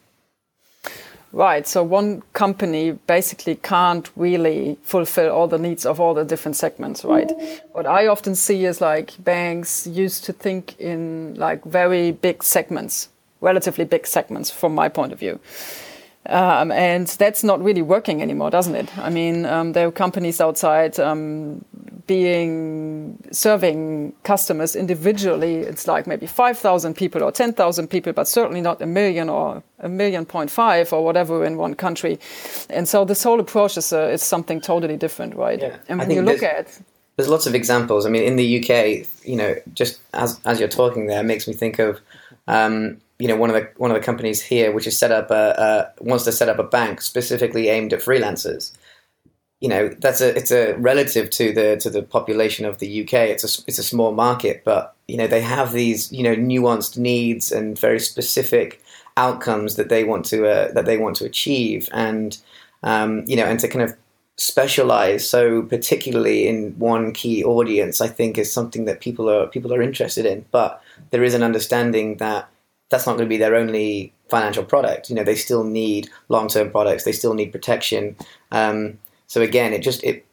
Right. 1.32 1.66
So 1.66 1.82
one 1.82 2.22
company 2.32 2.92
basically 2.92 3.56
can't 3.56 4.08
really 4.14 4.78
fulfill 4.84 5.32
all 5.32 5.48
the 5.48 5.58
needs 5.58 5.84
of 5.84 5.98
all 5.98 6.14
the 6.14 6.24
different 6.24 6.54
segments, 6.54 7.04
right? 7.04 7.32
What 7.72 7.86
I 7.86 8.06
often 8.06 8.36
see 8.36 8.64
is 8.66 8.80
like 8.80 9.12
banks 9.18 9.84
used 9.84 10.24
to 10.26 10.32
think 10.32 10.78
in 10.78 11.34
like 11.34 11.64
very 11.64 12.12
big 12.12 12.44
segments 12.44 13.08
relatively 13.44 13.84
big 13.84 14.06
segments 14.06 14.50
from 14.50 14.74
my 14.74 14.88
point 14.88 15.12
of 15.12 15.18
view. 15.18 15.38
Um, 16.26 16.72
and 16.72 17.06
that's 17.06 17.44
not 17.44 17.62
really 17.62 17.82
working 17.82 18.22
anymore, 18.22 18.50
doesn't 18.50 18.74
it? 18.74 18.98
I 18.98 19.10
mean, 19.10 19.44
um, 19.44 19.72
there 19.72 19.86
are 19.88 19.92
companies 19.92 20.40
outside 20.40 20.98
um, 20.98 21.62
being 22.06 23.18
serving 23.30 24.14
customers 24.22 24.74
individually. 24.74 25.56
It's 25.56 25.86
like 25.86 26.06
maybe 26.06 26.26
5,000 26.26 26.94
people 26.94 27.22
or 27.22 27.30
10,000 27.30 27.88
people, 27.88 28.14
but 28.14 28.26
certainly 28.26 28.62
not 28.62 28.80
a 28.80 28.86
million 28.86 29.28
or 29.28 29.62
a 29.80 29.88
million 29.88 30.24
point 30.24 30.50
five 30.50 30.94
or 30.94 31.04
whatever 31.04 31.44
in 31.44 31.58
one 31.58 31.74
country. 31.74 32.18
And 32.70 32.88
so 32.88 33.04
this 33.04 33.22
whole 33.22 33.40
approach 33.40 33.76
is, 33.76 33.92
uh, 33.92 34.08
is 34.08 34.22
something 34.22 34.62
totally 34.62 34.96
different, 34.96 35.34
right? 35.34 35.60
Yeah. 35.60 35.76
And 35.88 35.98
when 35.98 36.10
you 36.10 36.22
look 36.22 36.42
at 36.42 36.80
there's 37.16 37.28
lots 37.28 37.46
of 37.46 37.54
examples. 37.54 38.06
I 38.06 38.08
mean, 38.08 38.24
in 38.24 38.36
the 38.36 38.58
UK, 38.58 39.06
you 39.24 39.36
know, 39.36 39.54
just 39.72 40.00
as 40.14 40.40
as 40.44 40.58
you're 40.58 40.68
talking 40.68 41.06
there, 41.06 41.22
makes 41.22 41.46
me 41.46 41.54
think 41.54 41.78
of 41.78 42.00
um, 42.46 42.98
you 43.18 43.28
know 43.28 43.36
one 43.36 43.50
of 43.50 43.54
the 43.54 43.68
one 43.76 43.90
of 43.90 43.96
the 43.96 44.02
companies 44.04 44.42
here 44.42 44.72
which 44.72 44.84
has 44.84 44.98
set 44.98 45.12
up 45.12 45.30
a, 45.30 45.92
a 45.98 46.04
wants 46.04 46.24
to 46.24 46.32
set 46.32 46.48
up 46.48 46.58
a 46.58 46.64
bank 46.64 47.00
specifically 47.00 47.68
aimed 47.68 47.92
at 47.92 48.00
freelancers. 48.00 48.72
You 49.60 49.68
know 49.68 49.88
that's 49.88 50.20
a 50.20 50.36
it's 50.36 50.50
a 50.50 50.74
relative 50.74 51.30
to 51.30 51.52
the 51.52 51.76
to 51.76 51.90
the 51.90 52.02
population 52.02 52.66
of 52.66 52.78
the 52.78 53.04
UK 53.04 53.14
it's 53.14 53.44
a 53.44 53.62
it's 53.66 53.78
a 53.78 53.84
small 53.84 54.12
market 54.12 54.62
but 54.64 54.94
you 55.08 55.16
know 55.16 55.26
they 55.26 55.40
have 55.40 55.72
these 55.72 56.12
you 56.12 56.22
know 56.22 56.34
nuanced 56.34 56.98
needs 56.98 57.50
and 57.50 57.78
very 57.78 58.00
specific 58.00 58.82
outcomes 59.16 59.76
that 59.76 59.88
they 59.88 60.04
want 60.04 60.24
to 60.26 60.46
uh, 60.46 60.72
that 60.72 60.86
they 60.86 60.98
want 60.98 61.16
to 61.16 61.24
achieve. 61.24 61.88
And 61.92 62.36
um, 62.82 63.24
you 63.26 63.36
know 63.36 63.44
and 63.44 63.58
to 63.60 63.68
kind 63.68 63.84
of 63.84 63.96
specialize 64.36 65.28
so 65.28 65.62
particularly 65.62 66.48
in 66.48 66.76
one 66.76 67.12
key 67.12 67.44
audience 67.44 68.00
I 68.00 68.08
think 68.08 68.36
is 68.36 68.52
something 68.52 68.84
that 68.86 69.00
people 69.00 69.30
are 69.30 69.46
people 69.46 69.72
are 69.72 69.82
interested 69.82 70.26
in. 70.26 70.44
But 70.50 70.82
there 71.10 71.22
is 71.22 71.34
an 71.34 71.42
understanding 71.42 72.16
that 72.18 72.48
that's 72.90 73.06
not 73.06 73.16
going 73.16 73.26
to 73.26 73.34
be 73.34 73.38
their 73.38 73.56
only 73.56 74.12
financial 74.28 74.64
product. 74.64 75.10
You 75.10 75.16
know, 75.16 75.24
they 75.24 75.34
still 75.34 75.64
need 75.64 76.10
long-term 76.28 76.70
products. 76.70 77.04
They 77.04 77.12
still 77.12 77.34
need 77.34 77.52
protection. 77.52 78.16
Um, 78.50 78.98
so 79.26 79.40
again, 79.40 79.72
it 79.72 79.80
just 79.80 80.02
it 80.04 80.26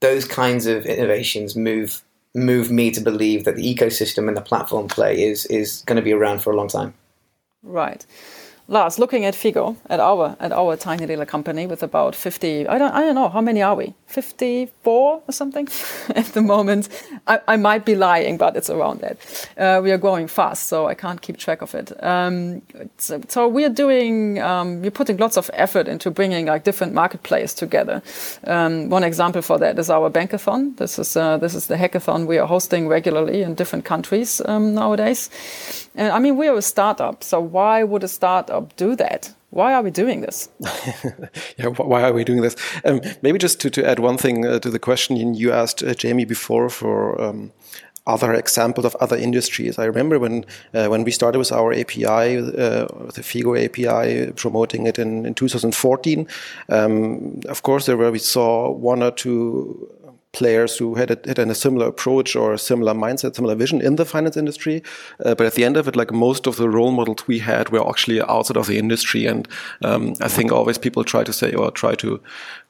those 0.00 0.26
kinds 0.26 0.66
of 0.66 0.86
innovations 0.86 1.56
move 1.56 2.02
move 2.34 2.70
me 2.70 2.90
to 2.90 3.00
believe 3.00 3.44
that 3.44 3.56
the 3.56 3.74
ecosystem 3.74 4.28
and 4.28 4.36
the 4.36 4.42
platform 4.42 4.88
play 4.88 5.22
is 5.22 5.46
is 5.46 5.82
going 5.86 5.96
to 5.96 6.02
be 6.02 6.12
around 6.12 6.40
for 6.40 6.52
a 6.52 6.56
long 6.56 6.68
time. 6.68 6.94
Right. 7.62 8.04
Lars, 8.66 8.98
looking 8.98 9.26
at 9.26 9.34
Figo, 9.34 9.76
at 9.90 10.00
our 10.00 10.36
at 10.40 10.50
our 10.50 10.74
tiny 10.74 11.06
little 11.06 11.26
company 11.26 11.66
with 11.66 11.82
about 11.82 12.14
fifty, 12.14 12.66
I 12.66 12.78
don't 12.78 12.92
I 12.92 13.00
don't 13.00 13.14
know 13.14 13.28
how 13.28 13.42
many 13.42 13.60
are 13.62 13.74
we? 13.74 13.92
Fifty 14.06 14.70
four 14.82 15.20
or 15.28 15.32
something 15.32 15.68
at 16.16 16.32
the 16.32 16.40
moment. 16.40 16.88
I, 17.26 17.40
I 17.46 17.56
might 17.56 17.84
be 17.84 17.94
lying, 17.94 18.38
but 18.38 18.56
it's 18.56 18.70
around 18.70 19.00
that. 19.00 19.18
Uh, 19.58 19.82
we 19.82 19.92
are 19.92 19.98
growing 19.98 20.28
fast, 20.28 20.68
so 20.68 20.86
I 20.86 20.94
can't 20.94 21.20
keep 21.20 21.36
track 21.36 21.60
of 21.60 21.74
it. 21.74 21.92
Um, 22.02 22.62
so, 22.96 23.20
so, 23.28 23.48
we 23.48 23.66
are 23.66 23.74
doing 23.74 24.40
um, 24.40 24.80
we're 24.80 24.90
putting 24.90 25.18
lots 25.18 25.36
of 25.36 25.50
effort 25.52 25.86
into 25.86 26.10
bringing 26.10 26.46
like 26.46 26.64
different 26.64 26.94
marketplaces 26.94 27.52
together. 27.52 28.02
Um, 28.46 28.88
one 28.88 29.04
example 29.04 29.42
for 29.42 29.58
that 29.58 29.78
is 29.78 29.90
our 29.90 30.08
Bankathon. 30.08 30.78
This 30.78 30.98
is 30.98 31.16
uh, 31.18 31.36
this 31.36 31.54
is 31.54 31.66
the 31.66 31.76
hackathon 31.76 32.26
we 32.26 32.38
are 32.38 32.48
hosting 32.48 32.88
regularly 32.88 33.42
in 33.42 33.54
different 33.54 33.84
countries 33.84 34.40
um, 34.46 34.74
nowadays. 34.74 35.28
And 35.96 36.12
I 36.12 36.18
mean, 36.18 36.38
we 36.38 36.48
are 36.48 36.56
a 36.56 36.62
startup, 36.62 37.22
so 37.22 37.40
why 37.40 37.84
would 37.84 38.02
a 38.02 38.08
startup 38.08 38.53
do 38.76 38.96
that? 38.96 39.34
Why 39.50 39.74
are 39.74 39.82
we 39.82 39.90
doing 39.90 40.20
this? 40.20 40.48
yeah, 41.58 41.66
why 41.66 42.02
are 42.02 42.12
we 42.12 42.24
doing 42.24 42.42
this? 42.42 42.56
Um, 42.84 43.00
maybe 43.22 43.38
just 43.38 43.60
to, 43.60 43.70
to 43.70 43.88
add 43.88 44.00
one 44.00 44.16
thing 44.16 44.44
uh, 44.44 44.58
to 44.58 44.70
the 44.70 44.80
question 44.80 45.34
you 45.34 45.52
asked 45.52 45.82
uh, 45.82 45.94
Jamie 45.94 46.24
before 46.24 46.68
for 46.68 47.20
um, 47.22 47.52
other 48.06 48.34
examples 48.34 48.84
of 48.84 48.96
other 48.96 49.16
industries. 49.16 49.78
I 49.78 49.84
remember 49.84 50.18
when 50.18 50.44
uh, 50.74 50.88
when 50.88 51.04
we 51.04 51.10
started 51.10 51.38
with 51.38 51.52
our 51.52 51.72
API, 51.72 52.38
uh, 52.38 52.86
the 53.14 53.22
Figo 53.22 53.56
API, 53.56 54.32
promoting 54.32 54.86
it 54.86 54.98
in, 54.98 55.24
in 55.24 55.34
2014. 55.34 56.26
Um, 56.68 57.40
of 57.48 57.62
course, 57.62 57.86
there 57.86 57.96
were 57.96 58.10
we 58.10 58.18
saw 58.18 58.70
one 58.70 59.02
or 59.02 59.10
two 59.10 59.88
players 60.34 60.76
who 60.76 60.96
had 60.96 61.10
a, 61.10 61.18
had 61.26 61.38
a 61.38 61.54
similar 61.54 61.86
approach 61.86 62.36
or 62.36 62.52
a 62.52 62.58
similar 62.58 62.92
mindset, 62.92 63.34
similar 63.34 63.54
vision 63.54 63.80
in 63.80 63.96
the 63.96 64.04
finance 64.04 64.36
industry. 64.36 64.82
Uh, 65.24 65.34
but 65.34 65.46
at 65.46 65.54
the 65.54 65.64
end 65.64 65.76
of 65.76 65.88
it, 65.88 65.96
like 65.96 66.12
most 66.12 66.46
of 66.46 66.56
the 66.56 66.68
role 66.68 66.90
models 66.90 67.26
we 67.26 67.38
had 67.38 67.70
were 67.70 67.88
actually 67.88 68.20
outside 68.20 68.56
of 68.56 68.66
the 68.66 68.78
industry. 68.78 69.26
And 69.26 69.48
um, 69.82 70.14
I 70.20 70.28
think 70.28 70.52
always 70.52 70.76
people 70.76 71.04
try 71.04 71.24
to 71.24 71.32
say 71.32 71.54
or 71.54 71.70
try 71.70 71.94
to 71.94 72.20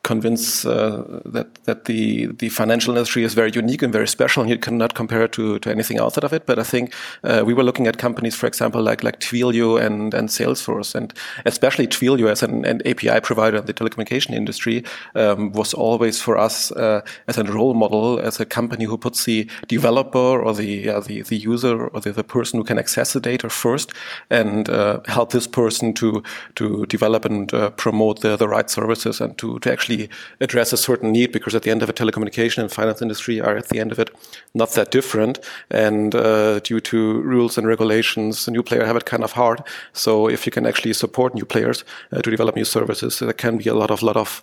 convince 0.05 0.65
uh, 0.65 1.21
that 1.25 1.49
that 1.65 1.87
the 1.87 2.27
the 2.27 2.49
financial 2.51 2.95
industry 2.95 3.25
is 3.25 3.35
very 3.35 3.51
unique 3.51 3.83
and 3.83 3.93
very 3.93 4.07
special, 4.07 4.43
and 4.43 4.51
you 4.51 4.59
cannot 4.59 4.95
compare 4.95 5.25
it 5.25 5.33
to, 5.33 5.59
to 5.59 5.71
anything 5.71 5.99
outside 5.99 6.25
of 6.25 6.33
it. 6.33 6.47
But 6.47 6.59
I 6.59 6.63
think 6.63 6.95
uh, 7.25 7.43
we 7.45 7.55
were 7.55 7.65
looking 7.65 7.89
at 7.89 7.99
companies, 7.99 8.37
for 8.37 8.47
example, 8.47 8.83
like 8.83 9.03
like 9.03 9.19
Twilio 9.19 9.81
and 9.81 10.15
and 10.15 10.29
Salesforce, 10.29 10.95
and 10.95 11.13
especially 11.45 11.87
Twilio 11.89 12.31
as 12.31 12.43
an, 12.43 12.65
an 12.65 12.81
API 12.87 13.21
provider 13.21 13.59
in 13.59 13.67
the 13.67 13.75
telecommunication 13.75 14.35
industry 14.35 14.85
um, 15.15 15.53
was 15.53 15.75
always 15.75 16.21
for 16.21 16.39
us 16.39 16.71
uh, 16.73 17.01
as 17.27 17.39
a 17.39 17.45
role 17.55 17.75
model 17.75 18.19
as 18.19 18.41
a 18.41 18.47
company 18.47 18.85
who 18.85 18.99
puts 18.99 19.25
the 19.25 19.49
developer 19.69 20.43
or 20.43 20.53
the 20.55 20.89
uh, 20.89 21.01
the, 21.01 21.23
the 21.23 21.37
user 21.37 21.87
or 21.89 22.01
the, 22.01 22.13
the 22.13 22.25
person 22.25 22.59
who 22.59 22.65
can 22.65 22.79
access 22.79 23.13
the 23.13 23.21
data 23.21 23.49
first 23.49 23.93
and 24.31 24.69
uh, 24.69 25.01
help 25.07 25.31
this 25.31 25.47
person 25.47 25.93
to 25.95 26.23
to 26.55 26.87
develop 26.87 27.25
and 27.25 27.53
uh, 27.55 27.71
promote 27.71 28.21
the, 28.21 28.37
the 28.37 28.49
right 28.49 28.71
services 28.71 29.21
and 29.21 29.39
to, 29.39 29.59
to 29.61 29.73
actually 29.73 30.09
address 30.41 30.73
a 30.73 30.77
certain 30.77 31.13
need 31.13 31.33
because 31.33 31.55
at 31.55 31.63
the 31.63 31.71
end 31.71 31.83
of 31.83 31.89
it 31.89 31.97
telecommunication 31.97 32.59
and 32.59 32.73
finance 32.73 33.03
industry 33.03 33.41
are 33.41 33.57
at 33.57 33.69
the 33.69 33.81
end 33.81 33.93
of 33.93 33.99
it 33.99 34.11
not 34.55 34.71
that 34.73 34.91
different 34.91 35.39
and 35.71 36.15
uh, 36.15 36.61
due 36.61 36.81
to 36.81 37.21
rules 37.23 37.59
and 37.59 37.67
regulations 37.67 38.49
new 38.49 38.63
players 38.63 38.87
have 38.87 38.97
it 38.97 39.05
kind 39.05 39.25
of 39.25 39.33
hard. 39.33 39.63
So 39.93 40.29
if 40.29 40.47
you 40.47 40.53
can 40.53 40.67
actually 40.67 40.93
support 40.93 41.35
new 41.35 41.45
players 41.45 41.85
uh, 42.13 42.23
to 42.23 42.31
develop 42.31 42.57
new 42.57 42.65
services 42.65 43.19
there 43.19 43.33
can 43.33 43.59
be 43.59 43.69
a 43.69 43.75
lot 43.75 43.91
of 43.91 44.03
lot 44.03 44.17
of 44.17 44.43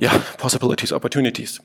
yeah 0.00 0.22
possibilities 0.38 0.92
opportunities 0.92 1.60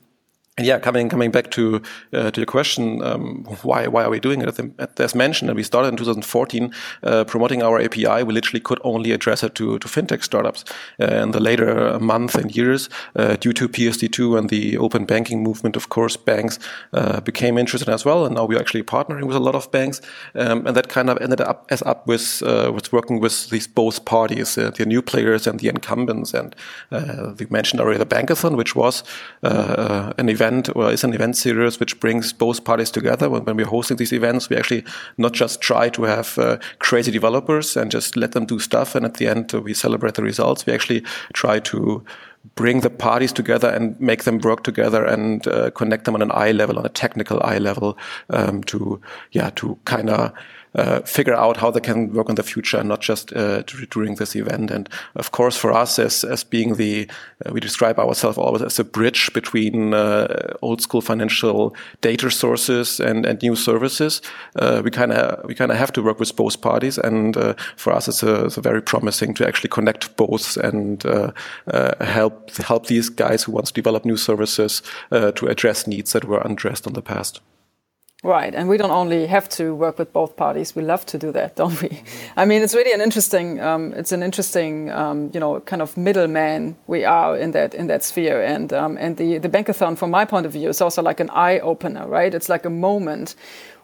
and 0.58 0.66
yeah, 0.66 0.78
coming 0.78 1.08
coming 1.08 1.30
back 1.30 1.50
to 1.52 1.80
uh, 2.12 2.30
to 2.30 2.40
your 2.40 2.46
question, 2.46 3.02
um, 3.02 3.44
why 3.62 3.86
why 3.86 4.04
are 4.04 4.10
we 4.10 4.20
doing 4.20 4.42
it? 4.42 5.00
As 5.00 5.14
mentioned, 5.14 5.54
we 5.54 5.62
started 5.62 5.88
in 5.88 5.96
2014 5.96 6.74
uh, 7.02 7.24
promoting 7.24 7.62
our 7.62 7.80
API. 7.80 8.24
We 8.24 8.34
literally 8.34 8.60
could 8.60 8.78
only 8.84 9.12
address 9.12 9.42
it 9.42 9.54
to, 9.54 9.78
to 9.78 9.88
fintech 9.88 10.22
startups. 10.22 10.64
Uh, 11.00 11.22
in 11.22 11.30
the 11.30 11.40
later 11.40 11.98
months 11.98 12.34
and 12.34 12.54
years, 12.54 12.90
uh, 13.16 13.36
due 13.36 13.54
to 13.54 13.68
PSD2 13.68 14.38
and 14.38 14.50
the 14.50 14.76
open 14.76 15.06
banking 15.06 15.42
movement, 15.42 15.76
of 15.76 15.88
course, 15.88 16.18
banks 16.18 16.58
uh, 16.92 17.20
became 17.20 17.56
interested 17.56 17.88
as 17.88 18.04
well. 18.04 18.26
And 18.26 18.34
now 18.34 18.44
we're 18.44 18.60
actually 18.60 18.82
partnering 18.82 19.24
with 19.24 19.36
a 19.36 19.40
lot 19.40 19.54
of 19.54 19.70
banks, 19.70 20.02
um, 20.34 20.66
and 20.66 20.76
that 20.76 20.88
kind 20.88 21.08
of 21.08 21.16
ended 21.22 21.40
up 21.40 21.64
as 21.70 21.80
up 21.82 22.06
with 22.06 22.42
uh, 22.44 22.70
with 22.74 22.92
working 22.92 23.20
with 23.20 23.48
these 23.48 23.66
both 23.66 24.04
parties, 24.04 24.56
the 24.56 24.84
new 24.86 25.00
players 25.00 25.46
and 25.46 25.60
the 25.60 25.68
incumbents. 25.68 26.34
And 26.34 26.54
we 27.38 27.46
mentioned 27.48 27.80
already 27.80 27.98
the 27.98 28.14
Bankathon, 28.16 28.56
which 28.56 28.76
was 28.76 29.04
an 29.42 30.28
event 30.28 30.49
event 30.50 30.68
or 30.74 30.90
is 30.90 31.04
an 31.04 31.14
event 31.14 31.36
series 31.36 31.78
which 31.80 32.00
brings 32.00 32.32
both 32.32 32.64
parties 32.64 32.90
together. 32.90 33.28
When, 33.28 33.44
when 33.44 33.56
we're 33.56 33.66
hosting 33.66 33.96
these 33.96 34.12
events, 34.12 34.50
we 34.50 34.56
actually 34.56 34.84
not 35.16 35.32
just 35.32 35.60
try 35.60 35.88
to 35.90 36.02
have 36.04 36.38
uh, 36.38 36.58
crazy 36.78 37.10
developers 37.10 37.76
and 37.76 37.90
just 37.90 38.16
let 38.16 38.32
them 38.32 38.46
do 38.46 38.58
stuff, 38.58 38.94
and 38.94 39.04
at 39.04 39.14
the 39.14 39.28
end 39.28 39.54
uh, 39.54 39.60
we 39.60 39.74
celebrate 39.74 40.14
the 40.14 40.22
results. 40.22 40.66
We 40.66 40.72
actually 40.72 41.04
try 41.32 41.60
to 41.60 42.02
bring 42.54 42.80
the 42.80 42.90
parties 42.90 43.32
together 43.32 43.68
and 43.68 44.00
make 44.00 44.24
them 44.24 44.38
work 44.38 44.64
together 44.64 45.04
and 45.04 45.46
uh, 45.46 45.70
connect 45.70 46.04
them 46.04 46.14
on 46.14 46.22
an 46.22 46.32
eye 46.32 46.52
level, 46.52 46.78
on 46.78 46.86
a 46.86 46.88
technical 46.88 47.40
eye 47.42 47.58
level, 47.58 47.98
um, 48.30 48.62
to 48.64 49.00
yeah, 49.32 49.50
to 49.56 49.78
kind 49.84 50.10
of 50.10 50.32
uh, 50.74 51.00
figure 51.00 51.34
out 51.34 51.56
how 51.56 51.70
they 51.70 51.80
can 51.80 52.12
work 52.12 52.28
in 52.28 52.36
the 52.36 52.42
future 52.42 52.78
and 52.78 52.88
not 52.88 53.00
just 53.00 53.32
uh, 53.32 53.62
during 53.90 54.14
this 54.16 54.36
event. 54.36 54.70
And 54.70 54.88
of 55.16 55.32
course, 55.32 55.56
for 55.56 55.72
us 55.72 55.98
as 55.98 56.24
as 56.24 56.44
being 56.44 56.76
the 56.76 57.08
uh, 57.44 57.52
we 57.52 57.60
describe 57.60 57.98
ourselves 57.98 58.38
always 58.38 58.62
as 58.62 58.78
a 58.78 58.84
bridge 58.84 59.32
between 59.32 59.94
uh, 59.94 60.54
old 60.62 60.80
school 60.80 61.00
financial 61.00 61.74
data 62.00 62.30
sources 62.30 63.00
and, 63.00 63.26
and 63.26 63.42
new 63.42 63.56
services. 63.56 64.22
Uh, 64.56 64.80
we 64.84 64.90
kind 64.90 65.12
of 65.12 65.44
we 65.44 65.54
kind 65.54 65.72
of 65.72 65.78
have 65.78 65.92
to 65.92 66.02
work 66.02 66.20
with 66.20 66.36
both 66.36 66.60
parties, 66.60 66.98
and 66.98 67.36
uh, 67.36 67.54
for 67.76 67.92
us, 67.92 68.08
it's, 68.08 68.22
a, 68.22 68.44
it's 68.44 68.56
a 68.56 68.60
very 68.60 68.82
promising 68.82 69.34
to 69.34 69.46
actually 69.46 69.70
connect 69.70 70.16
both 70.16 70.56
and 70.56 71.02
help 72.00 72.50
help 72.56 72.86
these 72.86 73.08
guys 73.08 73.42
who 73.44 73.52
want 73.52 73.66
to 73.66 73.72
develop 73.72 74.04
new 74.04 74.16
services 74.16 74.82
to 75.10 75.46
address 75.46 75.86
needs 75.86 76.12
that 76.12 76.24
were 76.24 76.44
unaddressed 76.44 76.86
in 76.86 76.92
the 76.92 77.02
past. 77.02 77.40
Right, 78.22 78.54
and 78.54 78.68
we 78.68 78.76
don't 78.76 78.90
only 78.90 79.26
have 79.26 79.48
to 79.50 79.74
work 79.74 79.98
with 79.98 80.12
both 80.12 80.36
parties; 80.36 80.76
we 80.76 80.82
love 80.82 81.06
to 81.06 81.16
do 81.16 81.32
that, 81.32 81.56
don't 81.56 81.80
we? 81.80 81.88
Mm-hmm. 81.88 82.38
I 82.40 82.44
mean, 82.44 82.60
it's 82.60 82.74
really 82.74 82.92
an 82.92 83.00
interesting, 83.00 83.60
um, 83.60 83.94
it's 83.94 84.12
an 84.12 84.22
interesting, 84.22 84.90
um, 84.90 85.30
you 85.32 85.40
know, 85.40 85.60
kind 85.60 85.80
of 85.80 85.96
middleman 85.96 86.76
we 86.86 87.02
are 87.06 87.34
in 87.38 87.52
that 87.52 87.72
in 87.72 87.86
that 87.86 88.04
sphere, 88.04 88.42
and 88.42 88.74
um, 88.74 88.98
and 88.98 89.16
the 89.16 89.38
the 89.38 89.48
bankathon, 89.48 89.96
from 89.96 90.10
my 90.10 90.26
point 90.26 90.44
of 90.44 90.52
view, 90.52 90.68
is 90.68 90.82
also 90.82 91.02
like 91.02 91.18
an 91.18 91.30
eye 91.30 91.60
opener, 91.60 92.06
right? 92.06 92.34
It's 92.34 92.50
like 92.50 92.66
a 92.66 92.70
moment 92.70 93.36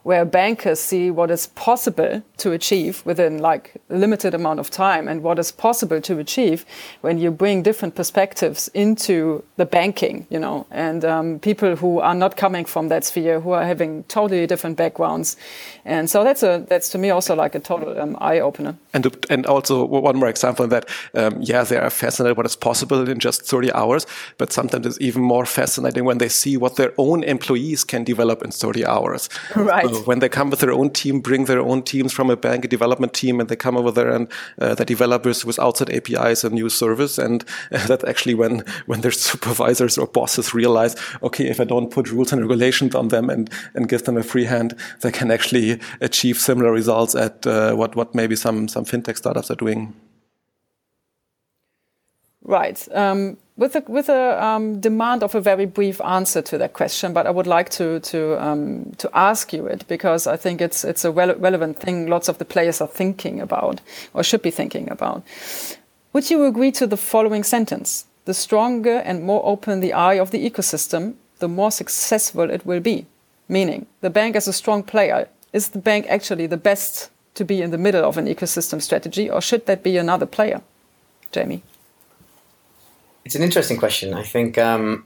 where 0.06 0.24
bankers 0.24 0.78
see 0.78 1.10
what 1.10 1.32
is 1.32 1.48
possible 1.48 2.22
to 2.36 2.52
achieve 2.52 3.04
within 3.04 3.38
like 3.38 3.72
a 3.90 3.96
limited 3.96 4.34
amount 4.34 4.60
of 4.60 4.70
time 4.70 5.08
and 5.08 5.20
what 5.20 5.36
is 5.36 5.50
possible 5.50 6.00
to 6.00 6.16
achieve 6.20 6.64
when 7.00 7.18
you 7.18 7.28
bring 7.28 7.60
different 7.60 7.96
perspectives 7.96 8.68
into 8.68 9.42
the 9.56 9.66
banking, 9.66 10.24
you 10.30 10.38
know, 10.38 10.64
and 10.70 11.04
um, 11.04 11.40
people 11.40 11.74
who 11.74 11.98
are 11.98 12.14
not 12.14 12.36
coming 12.36 12.64
from 12.64 12.86
that 12.86 13.02
sphere, 13.02 13.40
who 13.40 13.50
are 13.50 13.64
having 13.64 14.04
totally 14.04 14.46
different 14.46 14.76
backgrounds. 14.76 15.36
And 15.84 16.08
so 16.08 16.22
that's 16.22 16.44
a, 16.44 16.64
that's 16.68 16.88
to 16.90 16.98
me 16.98 17.10
also 17.10 17.34
like 17.34 17.56
a 17.56 17.60
total 17.60 18.00
um, 18.00 18.16
eye 18.20 18.38
opener. 18.38 18.76
And, 18.94 19.04
and 19.28 19.44
also 19.44 19.84
one 19.84 20.18
more 20.18 20.28
example 20.28 20.68
that, 20.68 20.88
um, 21.14 21.38
yeah, 21.40 21.64
they 21.64 21.78
are 21.78 21.90
fascinated 21.90 22.36
what 22.36 22.46
is 22.46 22.54
possible 22.54 23.08
in 23.08 23.18
just 23.18 23.42
30 23.42 23.72
hours, 23.72 24.06
but 24.38 24.52
sometimes 24.52 24.86
it's 24.86 25.00
even 25.00 25.22
more 25.22 25.46
fascinating 25.46 26.04
when 26.04 26.18
they 26.18 26.28
see 26.28 26.56
what 26.56 26.76
their 26.76 26.92
own 26.96 27.24
employees 27.24 27.82
can 27.82 28.04
develop 28.04 28.44
in 28.44 28.52
30 28.52 28.86
hours. 28.86 29.28
Right. 29.56 29.84
So 29.84 29.95
when 30.04 30.18
they 30.18 30.28
come 30.28 30.50
with 30.50 30.60
their 30.60 30.72
own 30.72 30.90
team, 30.90 31.20
bring 31.20 31.44
their 31.46 31.60
own 31.60 31.82
teams 31.82 32.12
from 32.12 32.30
a 32.30 32.36
bank, 32.36 32.64
a 32.64 32.68
development 32.68 33.14
team, 33.14 33.40
and 33.40 33.48
they 33.48 33.56
come 33.56 33.76
over 33.76 33.90
there 33.90 34.10
and 34.10 34.28
uh, 34.60 34.74
the 34.74 34.84
developers 34.84 35.44
with 35.44 35.58
outside 35.58 35.90
APIs 35.90 36.44
a 36.44 36.50
new 36.50 36.68
service. 36.68 37.18
And 37.18 37.44
uh, 37.72 37.86
that's 37.86 38.04
actually 38.04 38.34
when, 38.34 38.64
when 38.86 39.00
their 39.00 39.10
supervisors 39.30 39.98
or 39.98 40.06
bosses 40.06 40.54
realize, 40.54 40.96
okay, 41.22 41.48
if 41.48 41.60
I 41.60 41.64
don't 41.64 41.90
put 41.90 42.10
rules 42.10 42.32
and 42.32 42.42
regulations 42.42 42.94
on 42.94 43.08
them 43.08 43.30
and, 43.30 43.50
and 43.74 43.88
give 43.88 44.04
them 44.04 44.16
a 44.16 44.22
free 44.22 44.44
hand, 44.44 44.74
they 45.00 45.12
can 45.12 45.30
actually 45.30 45.80
achieve 46.00 46.38
similar 46.38 46.72
results 46.72 47.14
at 47.14 47.46
uh, 47.46 47.74
what, 47.74 47.96
what 47.96 48.14
maybe 48.14 48.36
some, 48.36 48.68
some 48.68 48.84
fintech 48.84 49.16
startups 49.16 49.50
are 49.50 49.56
doing. 49.56 49.94
Right. 52.42 52.86
Um, 52.92 53.38
with 53.56 53.74
a, 53.74 53.82
with 53.88 54.08
a 54.08 54.44
um, 54.44 54.80
demand 54.80 55.22
of 55.22 55.34
a 55.34 55.40
very 55.40 55.66
brief 55.66 56.00
answer 56.02 56.42
to 56.42 56.58
that 56.58 56.74
question, 56.74 57.12
but 57.12 57.26
I 57.26 57.30
would 57.30 57.46
like 57.46 57.70
to 57.70 58.00
to 58.00 58.42
um, 58.44 58.92
to 58.98 59.08
ask 59.14 59.52
you 59.52 59.66
it 59.66 59.86
because 59.88 60.26
I 60.26 60.36
think 60.36 60.60
it's 60.60 60.84
it's 60.84 61.04
a 61.04 61.10
relevant 61.10 61.80
thing. 61.80 62.06
Lots 62.08 62.28
of 62.28 62.38
the 62.38 62.44
players 62.44 62.80
are 62.80 62.88
thinking 62.88 63.40
about 63.40 63.80
or 64.12 64.22
should 64.22 64.42
be 64.42 64.50
thinking 64.50 64.90
about. 64.90 65.22
Would 66.12 66.30
you 66.30 66.44
agree 66.44 66.72
to 66.72 66.86
the 66.86 66.96
following 66.96 67.44
sentence? 67.44 68.06
The 68.24 68.34
stronger 68.34 68.98
and 69.04 69.22
more 69.22 69.42
open 69.44 69.80
the 69.80 69.92
eye 69.92 70.18
of 70.18 70.30
the 70.30 70.50
ecosystem, 70.50 71.14
the 71.38 71.48
more 71.48 71.70
successful 71.70 72.50
it 72.50 72.66
will 72.66 72.80
be. 72.80 73.06
Meaning, 73.48 73.86
the 74.00 74.10
bank 74.10 74.34
as 74.36 74.48
a 74.48 74.52
strong 74.52 74.82
player 74.82 75.28
is 75.52 75.68
the 75.68 75.78
bank 75.78 76.06
actually 76.08 76.46
the 76.46 76.56
best 76.56 77.10
to 77.34 77.44
be 77.44 77.62
in 77.62 77.70
the 77.70 77.78
middle 77.78 78.04
of 78.04 78.18
an 78.18 78.26
ecosystem 78.26 78.82
strategy, 78.82 79.30
or 79.30 79.40
should 79.40 79.66
that 79.66 79.82
be 79.82 79.96
another 79.96 80.26
player? 80.26 80.60
Jamie. 81.30 81.62
It's 83.26 83.34
an 83.34 83.42
interesting 83.42 83.76
question. 83.76 84.14
I 84.14 84.22
think 84.22 84.56
um, 84.56 85.04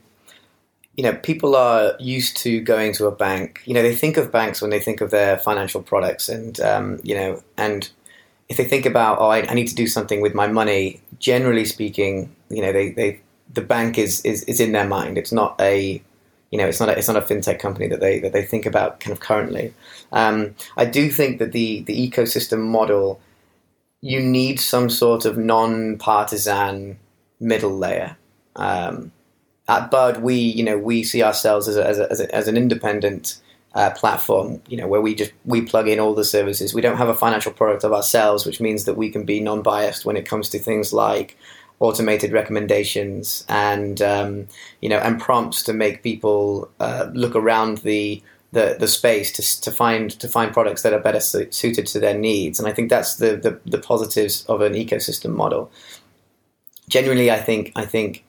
you 0.95 1.03
know 1.03 1.15
people 1.15 1.57
are 1.57 1.95
used 1.99 2.37
to 2.45 2.61
going 2.61 2.93
to 2.93 3.07
a 3.07 3.11
bank. 3.11 3.63
You 3.65 3.73
know, 3.73 3.81
they 3.81 3.97
think 3.97 4.19
of 4.19 4.31
banks 4.31 4.61
when 4.61 4.71
they 4.71 4.79
think 4.79 5.01
of 5.01 5.11
their 5.11 5.39
financial 5.39 5.83
products, 5.83 6.29
and 6.29 6.61
um, 6.61 7.01
you 7.03 7.15
know, 7.15 7.43
and 7.57 7.89
if 8.51 8.59
they 8.59 8.67
think 8.67 8.85
about, 8.85 9.21
oh, 9.21 9.31
I, 9.31 9.49
I, 9.49 9.55
need 9.55 9.69
to 9.69 9.75
do 9.75 9.87
something 9.87 10.21
with 10.21 10.35
my 10.35 10.47
money. 10.47 11.01
Generally 11.19 11.65
speaking, 11.65 12.37
you 12.51 12.61
know, 12.61 12.75
they, 12.75 12.91
they 12.91 13.21
the 13.55 13.63
bank 13.63 13.97
is, 13.97 14.21
is 14.27 14.45
is 14.45 14.61
in 14.61 14.73
their 14.73 14.87
mind. 14.87 15.17
It's 15.17 15.33
not 15.33 15.59
a 15.59 16.03
you 16.51 16.59
know, 16.59 16.67
it's 16.67 16.79
not 16.79 16.91
a, 16.91 16.99
it's 16.99 17.09
not 17.09 17.17
a 17.17 17.23
fintech 17.23 17.59
company 17.59 17.89
that 17.89 18.01
they 18.01 18.19
that 18.19 18.35
they 18.35 18.45
think 18.45 18.67
about 18.67 19.01
kind 19.01 19.13
of 19.13 19.21
currently. 19.21 19.73
Um, 20.13 20.55
I 20.77 20.85
do 20.85 21.09
think 21.09 21.39
that 21.39 21.53
the 21.53 21.85
the 21.85 22.11
ecosystem 22.11 22.67
model 22.67 23.19
you 24.03 24.21
need 24.21 24.61
some 24.61 24.91
sort 24.91 25.25
of 25.25 25.39
non-partisan 25.39 26.99
middle 27.41 27.77
layer. 27.77 28.17
Um, 28.57 29.13
at 29.69 29.91
Bud, 29.91 30.23
we 30.23 30.35
you 30.35 30.65
know 30.65 30.79
we 30.79 31.03
see 31.03 31.23
ourselves 31.23 31.69
as 31.69 31.77
a, 31.77 31.87
as, 31.87 31.99
a, 31.99 32.11
as, 32.11 32.21
a, 32.21 32.35
as, 32.35 32.49
an 32.49 32.57
independent 32.57 33.41
uh, 33.75 33.91
platform, 33.91 34.61
you 34.69 34.77
know, 34.77 34.89
where 34.89 35.01
we 35.01 35.15
just 35.15 35.33
we 35.45 35.63
plug 35.63 35.89
in 35.89 36.01
all 36.01 36.15
the 36.15 36.25
services. 36.25 36.75
We 36.75 36.81
don't 36.81 36.97
have 36.97 37.09
a 37.09 37.15
financial 37.15 37.53
product 37.53 37.85
of 37.85 37.93
ourselves, 37.93 38.45
which 38.45 38.61
means 38.61 38.85
that 38.85 38.97
we 38.97 39.11
can 39.11 39.25
be 39.25 39.41
non-biased 39.41 40.05
when 40.05 40.17
it 40.17 40.27
comes 40.27 40.49
to 40.51 40.59
things 40.59 40.93
like 40.93 41.37
automated 41.79 42.33
recommendations 42.33 43.45
and 43.49 44.03
um, 44.03 44.49
you 44.81 44.89
know 44.89 44.99
and 44.99 45.21
prompts 45.21 45.63
to 45.63 45.73
make 45.73 46.03
people 46.03 46.71
uh, 46.81 47.09
look 47.15 47.35
around 47.37 47.79
the 47.79 48.23
the, 48.53 48.77
the 48.81 48.89
space 48.89 49.31
to, 49.33 49.61
to 49.61 49.71
find 49.71 50.11
to 50.19 50.29
find 50.29 50.53
products 50.53 50.83
that 50.83 50.93
are 50.93 50.99
better 50.99 51.21
su- 51.21 51.51
suited 51.53 51.87
to 51.87 52.01
their 52.01 52.19
needs. 52.19 52.59
And 52.59 52.69
I 52.69 52.73
think 52.73 52.91
that's 52.91 53.17
the, 53.17 53.37
the, 53.37 53.61
the 53.65 53.79
positives 53.79 54.45
of 54.47 54.61
an 54.61 54.73
ecosystem 54.73 55.31
model 55.31 55.71
genuinely, 56.91 57.31
I 57.31 57.39
think 57.39 57.73
I 57.75 57.87
think 57.87 58.25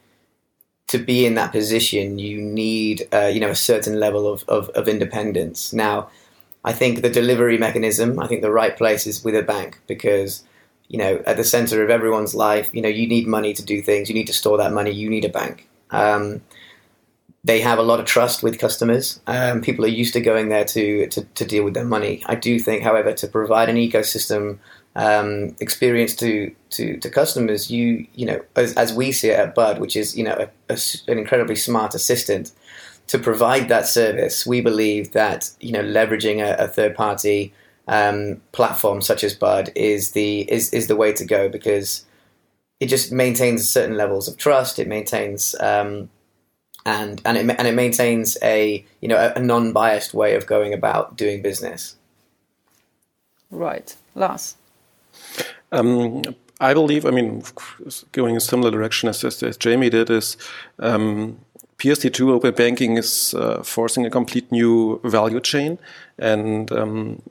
to 0.87 0.97
be 0.97 1.25
in 1.25 1.35
that 1.35 1.51
position, 1.51 2.19
you 2.19 2.41
need 2.41 3.07
uh, 3.11 3.31
you 3.33 3.39
know 3.39 3.49
a 3.49 3.55
certain 3.55 3.99
level 3.99 4.31
of, 4.31 4.43
of, 4.47 4.69
of 4.69 4.87
independence. 4.87 5.73
Now, 5.73 6.09
I 6.63 6.73
think 6.73 7.01
the 7.01 7.09
delivery 7.09 7.57
mechanism, 7.57 8.19
I 8.19 8.27
think 8.27 8.41
the 8.41 8.51
right 8.51 8.77
place 8.77 9.05
is 9.07 9.23
with 9.23 9.35
a 9.35 9.43
bank 9.43 9.79
because 9.87 10.43
you 10.87 10.97
know 10.97 11.21
at 11.25 11.37
the 11.37 11.43
center 11.43 11.83
of 11.83 11.89
everyone's 11.89 12.35
life, 12.35 12.69
you 12.73 12.81
know 12.81 12.89
you 12.89 13.07
need 13.07 13.27
money 13.27 13.53
to 13.53 13.63
do 13.65 13.81
things. 13.81 14.09
You 14.09 14.15
need 14.15 14.27
to 14.27 14.33
store 14.33 14.57
that 14.57 14.71
money. 14.71 14.91
You 14.91 15.09
need 15.09 15.25
a 15.25 15.29
bank. 15.29 15.67
Um, 15.89 16.41
they 17.43 17.59
have 17.61 17.79
a 17.79 17.83
lot 17.83 17.99
of 17.99 18.05
trust 18.05 18.43
with 18.43 18.59
customers. 18.59 19.19
Um, 19.25 19.61
people 19.61 19.83
are 19.83 19.87
used 19.87 20.13
to 20.13 20.21
going 20.21 20.49
there 20.49 20.65
to, 20.65 21.07
to, 21.07 21.23
to 21.23 21.45
deal 21.45 21.63
with 21.63 21.73
their 21.73 21.85
money. 21.85 22.21
I 22.27 22.35
do 22.35 22.59
think, 22.59 22.83
however, 22.83 23.13
to 23.13 23.27
provide 23.27 23.67
an 23.67 23.77
ecosystem 23.77 24.59
um, 24.95 25.55
experience 25.59 26.15
to, 26.17 26.53
to, 26.71 26.97
to 26.97 27.09
customers, 27.09 27.71
you 27.71 28.07
you 28.13 28.25
know, 28.25 28.41
as, 28.55 28.73
as 28.75 28.93
we 28.93 29.11
see 29.11 29.29
it 29.29 29.39
at 29.39 29.55
Bud, 29.55 29.79
which 29.79 29.95
is 29.95 30.17
you 30.17 30.23
know 30.23 30.47
a, 30.69 30.73
a, 30.73 30.77
an 31.07 31.17
incredibly 31.17 31.55
smart 31.55 31.95
assistant, 31.95 32.51
to 33.07 33.19
provide 33.19 33.67
that 33.69 33.87
service, 33.87 34.45
we 34.45 34.61
believe 34.61 35.11
that 35.11 35.51
you 35.59 35.71
know 35.71 35.83
leveraging 35.83 36.39
a, 36.39 36.63
a 36.63 36.67
third 36.67 36.95
party 36.95 37.53
um, 37.87 38.41
platform 38.51 39.01
such 39.01 39.23
as 39.23 39.33
Bud 39.33 39.71
is 39.75 40.11
the 40.11 40.41
is, 40.51 40.73
is 40.73 40.87
the 40.87 40.95
way 40.95 41.13
to 41.13 41.25
go 41.25 41.49
because 41.49 42.05
it 42.79 42.87
just 42.87 43.11
maintains 43.11 43.69
certain 43.69 43.97
levels 43.97 44.27
of 44.27 44.37
trust. 44.37 44.79
It 44.79 44.87
maintains 44.87 45.55
um, 45.59 46.09
and 46.85 47.21
and 47.25 47.37
it 47.37 47.55
and 47.57 47.67
it 47.67 47.75
maintains 47.75 48.37
a 48.41 48.85
you 49.01 49.07
know 49.07 49.33
a, 49.35 49.39
non 49.39 49.71
biased 49.71 50.13
way 50.13 50.35
of 50.35 50.47
going 50.47 50.73
about 50.73 51.15
doing 51.15 51.41
business. 51.41 51.95
Right, 53.49 53.95
Lars. 54.15 54.55
Um, 55.71 56.21
I 56.59 56.73
believe, 56.73 57.05
I 57.05 57.11
mean, 57.11 57.43
going 58.11 58.31
in 58.31 58.37
a 58.37 58.41
similar 58.41 58.69
direction 58.69 59.09
as, 59.09 59.23
as, 59.23 59.41
as 59.41 59.57
Jamie 59.57 59.89
did, 59.89 60.09
is 60.09 60.37
um, 60.79 61.39
PSD2 61.79 62.29
open 62.29 62.53
banking 62.53 62.97
is 62.97 63.33
uh, 63.33 63.63
forcing 63.63 64.05
a 64.05 64.09
complete 64.11 64.51
new 64.51 65.01
value 65.03 65.39
chain. 65.39 65.79
And 66.21 66.71
um, 66.71 67.21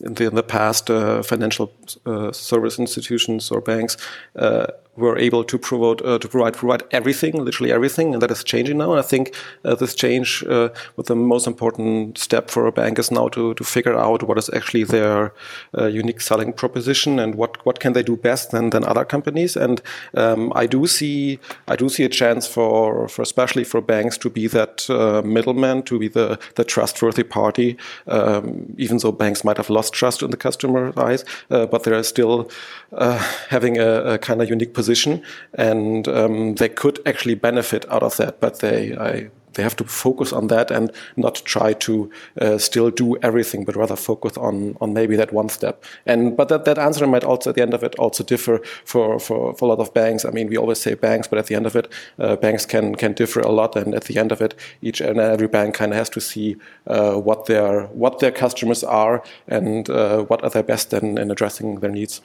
in, 0.00 0.14
the, 0.14 0.26
in, 0.26 0.34
the, 0.34 0.42
past, 0.42 0.90
uh, 0.90 1.22
financial 1.22 1.70
uh, 2.06 2.32
service 2.32 2.78
institutions 2.78 3.50
or 3.50 3.60
banks 3.60 3.96
uh, 4.36 4.66
were 4.98 5.16
able 5.16 5.44
to 5.44 5.58
provide 5.58 6.02
uh, 6.04 6.18
to 6.18 6.28
provide 6.28 6.54
provide 6.54 6.82
everything, 6.90 7.44
literally 7.44 7.72
everything, 7.72 8.12
and 8.12 8.22
that 8.22 8.30
is 8.30 8.44
changing 8.44 8.78
now. 8.78 8.90
And 8.90 9.00
I 9.00 9.02
think 9.02 9.34
uh, 9.64 9.74
this 9.76 9.94
change, 9.94 10.44
uh, 10.44 10.68
with 10.96 11.06
the 11.06 11.14
most 11.14 11.46
important 11.46 12.18
step 12.18 12.50
for 12.50 12.66
a 12.66 12.72
bank, 12.72 12.98
is 12.98 13.10
now 13.10 13.28
to 13.28 13.54
to 13.54 13.64
figure 13.64 13.96
out 13.96 14.22
what 14.22 14.38
is 14.38 14.50
actually 14.52 14.84
their 14.84 15.32
uh, 15.78 15.86
unique 15.86 16.20
selling 16.20 16.52
proposition 16.52 17.18
and 17.18 17.34
what 17.36 17.64
what 17.64 17.80
can 17.80 17.92
they 17.92 18.02
do 18.02 18.16
best 18.16 18.50
than 18.50 18.70
than 18.70 18.84
other 18.84 19.04
companies. 19.04 19.56
And 19.56 19.80
um, 20.14 20.52
I 20.54 20.66
do 20.66 20.86
see 20.86 21.38
I 21.68 21.76
do 21.76 21.88
see 21.88 22.04
a 22.04 22.08
chance 22.08 22.46
for 22.46 23.08
for 23.08 23.22
especially 23.22 23.64
for 23.64 23.80
banks 23.80 24.18
to 24.18 24.30
be 24.30 24.48
that 24.48 24.90
uh, 24.90 25.22
middleman, 25.24 25.82
to 25.84 25.98
be 25.98 26.08
the 26.08 26.38
the 26.54 26.64
trustworthy 26.64 27.24
party, 27.24 27.76
um, 28.38 28.74
even 28.78 28.98
though 28.98 29.12
banks 29.12 29.44
might 29.44 29.56
have 29.56 29.70
lost 29.70 29.92
trust 29.92 30.22
in 30.22 30.30
the 30.30 30.36
customer 30.36 30.92
eyes, 30.96 31.24
uh, 31.50 31.66
but 31.66 31.84
they 31.84 31.92
are 31.92 32.02
still 32.02 32.50
having 33.48 33.78
a, 33.78 34.14
a 34.14 34.18
kind 34.18 34.42
of 34.42 34.48
unique 34.48 34.74
position 34.74 34.88
position, 34.88 35.22
and 35.54 36.08
um, 36.08 36.54
they 36.54 36.68
could 36.68 36.98
actually 37.06 37.34
benefit 37.34 37.84
out 37.90 38.02
of 38.02 38.16
that. 38.16 38.40
But 38.40 38.60
they, 38.60 38.96
I, 38.96 39.30
they 39.58 39.64
have 39.64 39.76
to 39.76 39.84
focus 39.84 40.32
on 40.32 40.46
that 40.46 40.70
and 40.70 40.92
not 41.16 41.42
try 41.44 41.72
to 41.72 42.08
uh, 42.40 42.58
still 42.58 42.90
do 42.90 43.16
everything, 43.22 43.64
but 43.64 43.74
rather 43.74 43.96
focus 43.96 44.38
on 44.38 44.76
on 44.80 44.94
maybe 44.94 45.16
that 45.16 45.32
one 45.32 45.48
step. 45.48 45.84
And 46.06 46.36
but 46.36 46.48
that, 46.48 46.64
that 46.64 46.78
answer 46.78 47.06
might 47.06 47.24
also 47.24 47.50
at 47.50 47.56
the 47.56 47.62
end 47.62 47.74
of 47.74 47.82
it 47.82 47.94
also 47.96 48.22
differ 48.22 48.60
for, 48.84 49.18
for, 49.18 49.52
for 49.54 49.64
a 49.64 49.68
lot 49.68 49.80
of 49.80 49.92
banks. 49.92 50.24
I 50.24 50.30
mean, 50.30 50.48
we 50.48 50.56
always 50.56 50.80
say 50.80 50.94
banks, 50.94 51.26
but 51.26 51.38
at 51.38 51.46
the 51.46 51.56
end 51.56 51.66
of 51.66 51.74
it, 51.74 51.92
uh, 52.18 52.36
banks 52.36 52.64
can 52.66 52.94
can 52.94 53.12
differ 53.14 53.40
a 53.40 53.50
lot. 53.50 53.76
And 53.76 53.94
at 53.94 54.04
the 54.04 54.16
end 54.16 54.32
of 54.32 54.40
it, 54.40 54.54
each 54.80 55.00
and 55.00 55.18
every 55.18 55.48
bank 55.48 55.74
kind 55.74 55.92
of 55.92 55.98
has 55.98 56.10
to 56.10 56.20
see 56.20 56.56
uh, 56.86 57.14
what 57.14 57.46
their 57.46 57.86
what 57.86 58.20
their 58.20 58.32
customers 58.32 58.84
are 58.84 59.22
and 59.48 59.90
uh, 59.90 60.22
what 60.22 60.44
are 60.44 60.50
their 60.50 60.62
best 60.62 60.92
in, 60.92 61.18
in 61.18 61.30
addressing 61.30 61.80
their 61.80 61.90
needs. 61.90 62.22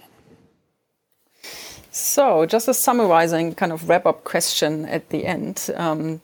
So, 1.95 2.47
just 2.47 2.67
a 2.67 2.73
summarizing 2.73 3.53
kind 3.53 3.71
of 3.71 3.87
wrap 3.87 4.07
up 4.07 4.23
question 4.23 4.85
at 4.85 5.09
the 5.09 5.27
end. 5.27 5.69
Um, 5.75 6.21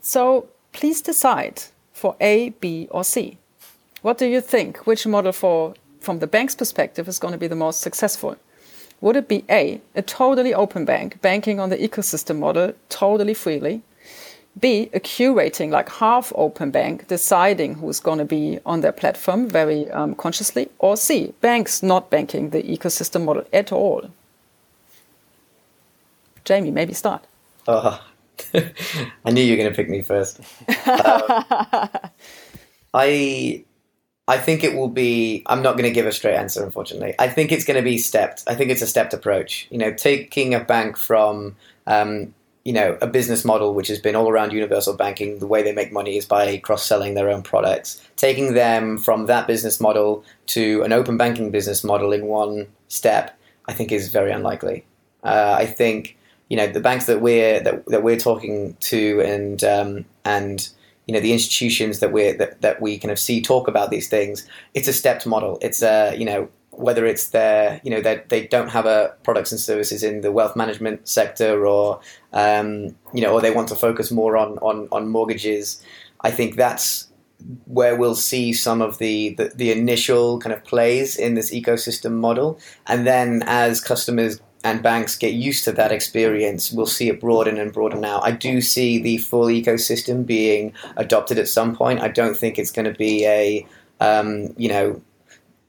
so, 0.00 0.48
please 0.72 1.00
decide 1.00 1.62
for 1.92 2.16
A, 2.20 2.50
B, 2.60 2.88
or 2.90 3.04
C. 3.04 3.38
What 4.02 4.18
do 4.18 4.26
you 4.26 4.40
think? 4.40 4.86
Which 4.86 5.06
model, 5.06 5.32
for 5.32 5.74
from 6.00 6.20
the 6.20 6.26
bank's 6.26 6.54
perspective, 6.54 7.08
is 7.08 7.18
going 7.18 7.32
to 7.32 7.38
be 7.38 7.46
the 7.46 7.54
most 7.56 7.80
successful? 7.80 8.36
Would 9.02 9.16
it 9.16 9.28
be 9.28 9.44
A, 9.48 9.80
a 9.94 10.02
totally 10.02 10.52
open 10.54 10.84
bank, 10.84 11.20
banking 11.22 11.60
on 11.60 11.70
the 11.70 11.76
ecosystem 11.76 12.38
model 12.38 12.74
totally 12.88 13.34
freely? 13.34 13.82
B, 14.58 14.90
a 14.92 15.00
curating, 15.00 15.70
like 15.70 15.88
half 15.88 16.32
open 16.34 16.70
bank, 16.70 17.06
deciding 17.08 17.74
who's 17.74 18.00
going 18.00 18.18
to 18.18 18.24
be 18.24 18.58
on 18.66 18.80
their 18.80 18.92
platform 18.92 19.48
very 19.48 19.90
um, 19.90 20.14
consciously. 20.14 20.68
Or 20.78 20.96
C, 20.96 21.32
banks 21.40 21.82
not 21.82 22.10
banking 22.10 22.50
the 22.50 22.62
ecosystem 22.62 23.24
model 23.24 23.44
at 23.52 23.72
all. 23.72 24.10
Jamie, 26.44 26.70
maybe 26.70 26.92
start. 26.94 27.26
Oh, 27.68 28.02
I 29.24 29.30
knew 29.30 29.42
you 29.42 29.52
were 29.52 29.56
going 29.56 29.70
to 29.70 29.76
pick 29.76 29.88
me 29.88 30.02
first. 30.02 30.40
Um, 30.68 31.88
I 32.94 33.64
I 34.28 34.38
think 34.38 34.62
it 34.62 34.74
will 34.74 34.88
be. 34.88 35.42
I'm 35.46 35.62
not 35.62 35.72
going 35.72 35.88
to 35.88 35.94
give 35.94 36.06
a 36.06 36.12
straight 36.12 36.36
answer, 36.36 36.64
unfortunately. 36.64 37.14
I 37.18 37.28
think 37.28 37.52
it's 37.52 37.64
going 37.64 37.76
to 37.76 37.82
be 37.82 37.98
stepped. 37.98 38.44
I 38.46 38.54
think 38.54 38.70
it's 38.70 38.82
a 38.82 38.86
stepped 38.86 39.12
approach. 39.12 39.66
You 39.70 39.78
know, 39.78 39.92
taking 39.92 40.54
a 40.54 40.60
bank 40.60 40.96
from 40.96 41.56
um, 41.86 42.32
you 42.64 42.72
know 42.72 42.98
a 43.00 43.06
business 43.06 43.44
model 43.44 43.74
which 43.74 43.88
has 43.88 43.98
been 43.98 44.14
all 44.14 44.28
around 44.28 44.52
universal 44.52 44.94
banking 44.94 45.38
the 45.38 45.46
way 45.46 45.62
they 45.62 45.72
make 45.72 45.92
money 45.92 46.16
is 46.16 46.26
by 46.26 46.58
cross 46.58 46.84
selling 46.84 47.14
their 47.14 47.30
own 47.30 47.42
products 47.42 48.06
taking 48.16 48.54
them 48.54 48.98
from 48.98 49.26
that 49.26 49.46
business 49.46 49.80
model 49.80 50.24
to 50.46 50.82
an 50.82 50.92
open 50.92 51.16
banking 51.16 51.50
business 51.50 51.82
model 51.82 52.12
in 52.12 52.26
one 52.26 52.66
step 52.88 53.38
i 53.66 53.72
think 53.72 53.90
is 53.90 54.10
very 54.10 54.30
unlikely 54.30 54.84
uh, 55.24 55.54
i 55.58 55.64
think 55.64 56.16
you 56.50 56.56
know 56.56 56.66
the 56.66 56.80
banks 56.80 57.06
that 57.06 57.22
we're 57.22 57.60
that, 57.60 57.86
that 57.86 58.02
we're 58.02 58.18
talking 58.18 58.76
to 58.80 59.20
and 59.20 59.64
um, 59.64 60.04
and 60.24 60.68
you 61.06 61.14
know 61.14 61.20
the 61.20 61.32
institutions 61.32 62.00
that 62.00 62.12
we 62.12 62.32
that, 62.32 62.60
that 62.60 62.82
we 62.82 62.98
kind 62.98 63.10
of 63.10 63.18
see 63.18 63.40
talk 63.40 63.66
about 63.66 63.90
these 63.90 64.08
things 64.08 64.46
it's 64.74 64.88
a 64.88 64.92
stepped 64.92 65.26
model 65.26 65.58
it's 65.62 65.82
a 65.82 66.14
you 66.16 66.24
know 66.26 66.48
whether 66.80 67.04
it's 67.04 67.28
their, 67.28 67.80
you 67.84 67.90
know, 67.90 68.00
that 68.00 68.28
they 68.30 68.46
don't 68.46 68.68
have 68.68 68.86
a 68.86 69.14
products 69.22 69.52
and 69.52 69.60
services 69.60 70.02
in 70.02 70.22
the 70.22 70.32
wealth 70.32 70.56
management 70.56 71.06
sector, 71.06 71.66
or 71.66 72.00
um, 72.32 72.96
you 73.12 73.20
know, 73.20 73.32
or 73.32 73.40
they 73.40 73.50
want 73.50 73.68
to 73.68 73.74
focus 73.74 74.10
more 74.10 74.36
on 74.36 74.58
on, 74.58 74.88
on 74.90 75.08
mortgages. 75.08 75.82
I 76.22 76.30
think 76.30 76.56
that's 76.56 77.08
where 77.66 77.96
we'll 77.96 78.14
see 78.14 78.52
some 78.52 78.82
of 78.82 78.98
the, 78.98 79.30
the, 79.34 79.50
the 79.54 79.72
initial 79.72 80.38
kind 80.40 80.52
of 80.52 80.62
plays 80.64 81.16
in 81.16 81.34
this 81.34 81.50
ecosystem 81.50 82.12
model, 82.12 82.58
and 82.86 83.06
then 83.06 83.42
as 83.46 83.80
customers 83.80 84.40
and 84.62 84.82
banks 84.82 85.16
get 85.16 85.32
used 85.32 85.64
to 85.64 85.72
that 85.72 85.92
experience, 85.92 86.70
we'll 86.70 86.86
see 86.86 87.08
it 87.08 87.20
broaden 87.20 87.58
and 87.58 87.72
broaden 87.72 88.04
out. 88.04 88.24
I 88.24 88.32
do 88.32 88.60
see 88.60 88.98
the 89.00 89.18
full 89.18 89.46
ecosystem 89.46 90.26
being 90.26 90.72
adopted 90.96 91.38
at 91.38 91.48
some 91.48 91.74
point. 91.74 92.00
I 92.00 92.08
don't 92.08 92.36
think 92.36 92.58
it's 92.58 92.70
going 92.70 92.90
to 92.90 92.96
be 92.96 93.24
a 93.26 93.66
um, 94.00 94.54
you 94.56 94.68
know 94.68 95.00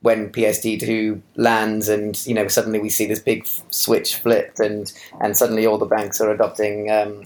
when 0.01 0.31
PSD2 0.31 1.21
lands 1.35 1.87
and 1.87 2.25
you 2.25 2.33
know 2.33 2.47
suddenly 2.47 2.79
we 2.79 2.89
see 2.89 3.05
this 3.05 3.19
big 3.19 3.45
switch 3.69 4.15
flipped 4.15 4.59
and 4.59 4.91
and 5.21 5.37
suddenly 5.37 5.65
all 5.65 5.77
the 5.77 5.85
banks 5.85 6.19
are 6.19 6.31
adopting 6.31 6.89
um, 6.91 7.23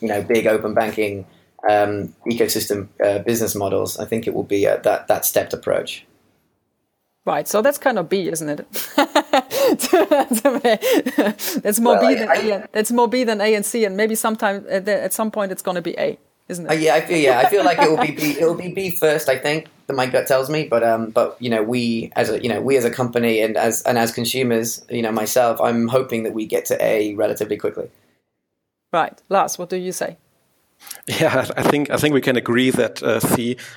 you 0.00 0.08
know 0.08 0.22
big 0.22 0.46
open 0.46 0.74
banking 0.74 1.26
um, 1.68 2.14
ecosystem 2.26 2.88
uh, 3.04 3.18
business 3.20 3.54
models. 3.54 3.98
I 3.98 4.04
think 4.04 4.26
it 4.26 4.34
will 4.34 4.44
be 4.44 4.66
uh, 4.66 4.78
that 4.78 5.08
that 5.08 5.24
stepped 5.24 5.52
approach. 5.52 6.04
Right, 7.24 7.46
so 7.46 7.60
that's 7.60 7.76
kind 7.76 7.98
of 7.98 8.08
B, 8.08 8.28
isn't 8.28 8.48
it? 8.48 8.66
that's 11.62 11.80
more 11.80 11.96
well, 11.96 12.08
B 12.08 12.14
than 12.14 12.28
I, 12.28 12.34
A. 12.34 12.54
And, 12.54 12.68
that's 12.72 12.90
more 12.90 13.08
B 13.08 13.24
than 13.24 13.40
A 13.40 13.54
and 13.54 13.64
C, 13.64 13.84
and 13.84 13.96
maybe 13.96 14.14
sometime 14.14 14.64
at, 14.68 14.88
at 14.88 15.12
some 15.12 15.30
point 15.30 15.52
it's 15.52 15.62
going 15.62 15.76
to 15.76 15.82
be 15.82 15.94
A 15.98 16.18
isn't 16.48 16.66
it? 16.66 16.70
Uh, 16.70 16.74
yeah, 16.74 16.94
I 16.94 17.00
feel 17.02 17.18
yeah, 17.18 17.38
I 17.38 17.48
feel 17.48 17.64
like 17.64 17.78
it 17.78 17.90
will 17.90 17.98
be 17.98 18.12
B, 18.12 18.36
it 18.38 18.44
will 18.44 18.54
be 18.54 18.72
B 18.72 18.90
first. 18.90 19.28
I 19.28 19.38
think 19.38 19.68
that 19.86 19.94
my 19.94 20.06
gut 20.06 20.26
tells 20.26 20.50
me, 20.50 20.64
but 20.64 20.82
um, 20.82 21.10
but 21.10 21.36
you 21.40 21.50
know, 21.50 21.62
we 21.62 22.10
as 22.16 22.30
a 22.30 22.42
you 22.42 22.48
know 22.48 22.60
we 22.60 22.76
as 22.76 22.84
a 22.84 22.90
company 22.90 23.40
and 23.40 23.56
as 23.56 23.82
and 23.82 23.98
as 23.98 24.12
consumers, 24.12 24.84
you 24.88 25.02
know, 25.02 25.12
myself, 25.12 25.60
I'm 25.60 25.88
hoping 25.88 26.22
that 26.24 26.32
we 26.32 26.46
get 26.46 26.64
to 26.66 26.82
A 26.82 27.14
relatively 27.14 27.56
quickly. 27.56 27.90
Right, 28.92 29.20
Lars, 29.28 29.58
what 29.58 29.68
do 29.68 29.76
you 29.76 29.92
say? 29.92 30.16
Yeah, 31.20 31.46
I 31.56 31.62
think 31.62 31.90
I 31.90 31.96
think 31.96 32.14
we 32.14 32.20
can 32.20 32.36
agree 32.36 32.70
that 32.70 33.02
uh, 33.02 33.20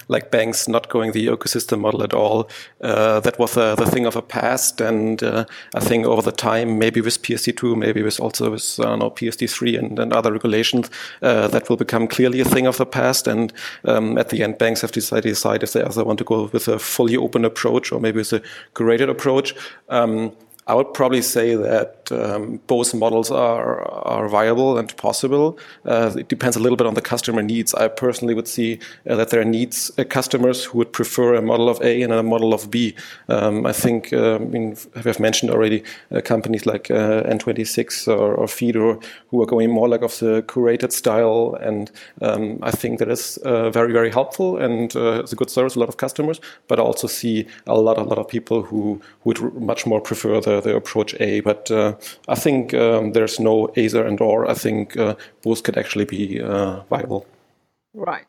like 0.10 0.32
banks 0.32 0.68
not 0.68 0.90
going 0.90 1.14
the 1.14 1.28
ecosystem 1.28 1.80
model 1.80 2.04
at 2.04 2.14
all, 2.14 2.50
uh, 2.82 3.22
that 3.22 3.40
was 3.40 3.56
uh, 3.56 3.76
the 3.76 3.86
thing 3.86 4.06
of 4.06 4.16
a 4.16 4.22
past. 4.22 4.82
And 4.82 5.24
uh, 5.24 5.46
I 5.74 5.80
think 5.80 6.06
over 6.06 6.22
the 6.22 6.32
time, 6.34 6.78
maybe 6.78 7.00
with 7.00 7.22
PSD2, 7.22 7.78
maybe 7.78 8.04
with 8.04 8.20
also 8.20 8.52
with 8.52 8.80
uh, 8.80 8.96
no, 8.98 9.10
PSD3 9.10 9.80
and, 9.80 10.00
and 10.00 10.14
other 10.14 10.32
regulations, 10.32 10.90
uh, 11.22 11.48
that 11.48 11.70
will 11.70 11.78
become 11.78 12.08
clearly 12.08 12.42
a 12.42 12.46
thing 12.46 12.68
of 12.68 12.78
the 12.78 12.86
past. 12.86 13.28
And 13.28 13.54
um, 13.86 14.18
at 14.18 14.30
the 14.30 14.44
end, 14.44 14.58
banks 14.58 14.82
have 14.82 14.92
to 14.92 15.22
decide 15.22 15.64
if 15.64 15.72
they 15.72 15.84
either 15.84 16.04
want 16.04 16.20
to 16.20 16.26
go 16.26 16.50
with 16.52 16.68
a 16.68 16.80
fully 16.80 17.16
open 17.16 17.46
approach 17.46 17.92
or 17.94 18.02
maybe 18.02 18.18
with 18.18 18.34
a 18.34 18.42
curated 18.76 19.10
approach. 19.10 19.56
Um, 19.88 20.34
I 20.68 20.76
would 20.76 20.94
probably 20.94 21.22
say 21.24 21.56
that 21.56 22.12
um, 22.12 22.60
both 22.68 22.94
models 22.94 23.32
are, 23.32 23.82
are 24.06 24.28
viable 24.28 24.78
and 24.78 24.96
possible. 24.96 25.58
Uh, 25.86 26.14
it 26.18 26.28
depends 26.28 26.56
a 26.56 26.60
little 26.60 26.76
bit 26.78 26.86
on 26.86 26.94
the 26.94 27.02
customer 27.02 27.42
needs. 27.42 27.74
I 27.74 27.88
personally 27.88 28.34
would 28.34 28.48
see 28.48 28.80
uh, 29.10 29.16
that 29.16 29.30
there 29.30 29.42
are 29.42 29.46
needs 29.46 29.92
uh, 29.98 30.04
customers 30.04 30.66
who 30.66 30.78
would 30.78 30.94
prefer 30.94 31.36
a 31.36 31.42
model 31.42 31.68
of 31.68 31.82
A 31.82 32.02
and 32.04 32.14
a 32.14 32.22
model 32.22 32.54
of 32.54 32.70
B. 32.70 32.96
Um, 33.28 33.66
I 33.66 33.74
think 33.74 34.14
uh, 34.14 34.36
I 34.36 34.38
mean, 34.40 34.78
have 34.96 35.20
mentioned 35.20 35.52
already 35.52 35.84
uh, 36.12 36.22
companies 36.22 36.66
like 36.66 36.92
uh, 36.92 37.24
N26 37.24 38.08
or, 38.08 38.36
or 38.36 38.48
who 39.30 39.42
are 39.42 39.46
going 39.46 39.72
more 39.72 39.90
like 39.90 40.04
of 40.04 40.18
the 40.20 40.44
curated 40.44 40.92
style, 40.92 41.58
and 41.62 41.92
um, 42.22 42.60
I 42.62 42.72
think 42.72 43.00
that 43.00 43.10
is 43.10 43.40
very 43.44 43.94
very 43.94 44.12
helpful 44.12 44.58
and 44.58 44.96
it's 44.96 45.34
a 45.34 45.36
good 45.36 45.50
service. 45.50 45.76
A 45.76 45.80
lot 45.80 45.90
of 45.90 45.98
customers, 45.98 46.40
but 46.68 46.80
I 46.80 46.84
also 46.84 47.08
see 47.08 47.48
a 47.66 47.76
lot 47.76 47.98
a 47.98 48.04
lot 48.04 48.18
of 48.18 48.28
people 48.28 48.62
who 48.62 49.02
would 49.24 49.40
much 49.56 49.86
more 49.86 50.02
prefer 50.02 50.42
the 50.42 50.51
the, 50.60 50.76
approach 50.76 51.16
A. 51.22 51.40
But 51.40 51.72
uh, 51.72 51.96
I 52.28 52.36
think 52.36 52.74
um, 52.74 53.14
there's 53.14 53.40
no 53.40 53.72
either 53.78 54.06
and 54.06 54.20
or. 54.20 54.50
I 54.50 54.54
think 54.54 54.98
uh, 54.98 55.16
both 55.42 55.64
could 55.64 55.78
actually 55.78 56.06
be 56.06 56.42
uh, 56.42 56.82
viable. 56.90 57.26
Right. 57.94 58.28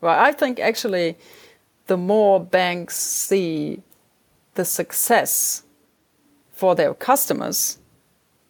Well, 0.00 0.18
I 0.18 0.32
think 0.32 0.58
actually 0.58 1.16
the 1.86 1.96
more 1.96 2.40
banks 2.40 2.96
see 2.96 3.82
the 4.54 4.64
success 4.64 5.62
for 6.52 6.74
their 6.74 6.94
customers, 6.94 7.78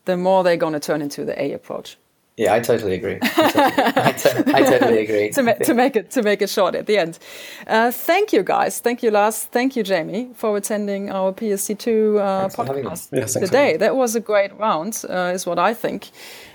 the 0.05 0.17
more 0.17 0.43
they're 0.43 0.57
going 0.57 0.73
to 0.73 0.81
turn 0.81 1.03
into 1.03 1.25
the 1.25 1.41
A 1.41 1.53
approach. 1.53 1.97
Yeah, 2.41 2.55
I 2.55 2.61
totally 2.61 2.95
agree. 2.95 3.19
I, 3.21 4.15
totally, 4.17 4.55
I, 4.55 4.63
totally 4.63 4.99
agree. 5.07 5.29
to, 5.29 5.43
ma- 5.43 5.53
to, 5.53 5.75
make 5.75 5.95
it 5.95 6.11
to 6.13 6.23
make 6.23 6.41
it 6.41 6.49
short 6.49 6.75
at 6.75 6.87
the 6.87 6.97
end. 6.97 7.19
Uh, 7.67 7.91
thank 7.91 8.33
you, 8.33 8.43
guys. 8.43 8.81
Thank 8.81 9.03
you, 9.03 9.11
Lars. 9.11 9.45
Thank 9.45 9.77
you, 9.77 9.83
Jamie, 9.83 10.31
for 10.33 10.57
attending 10.57 11.11
our 11.11 11.35
PSD 11.35 11.79
two 11.79 12.19
uh, 12.19 12.49
podcast 12.49 13.11
yeah, 13.13 13.27
today. 13.27 13.77
That 13.77 13.95
was 13.95 14.17
a 14.17 14.21
great 14.21 14.59
round, 14.59 15.05
uh, 15.11 15.33
is 15.35 15.45
what 15.45 15.59
I 15.59 15.75
think. 15.75 16.09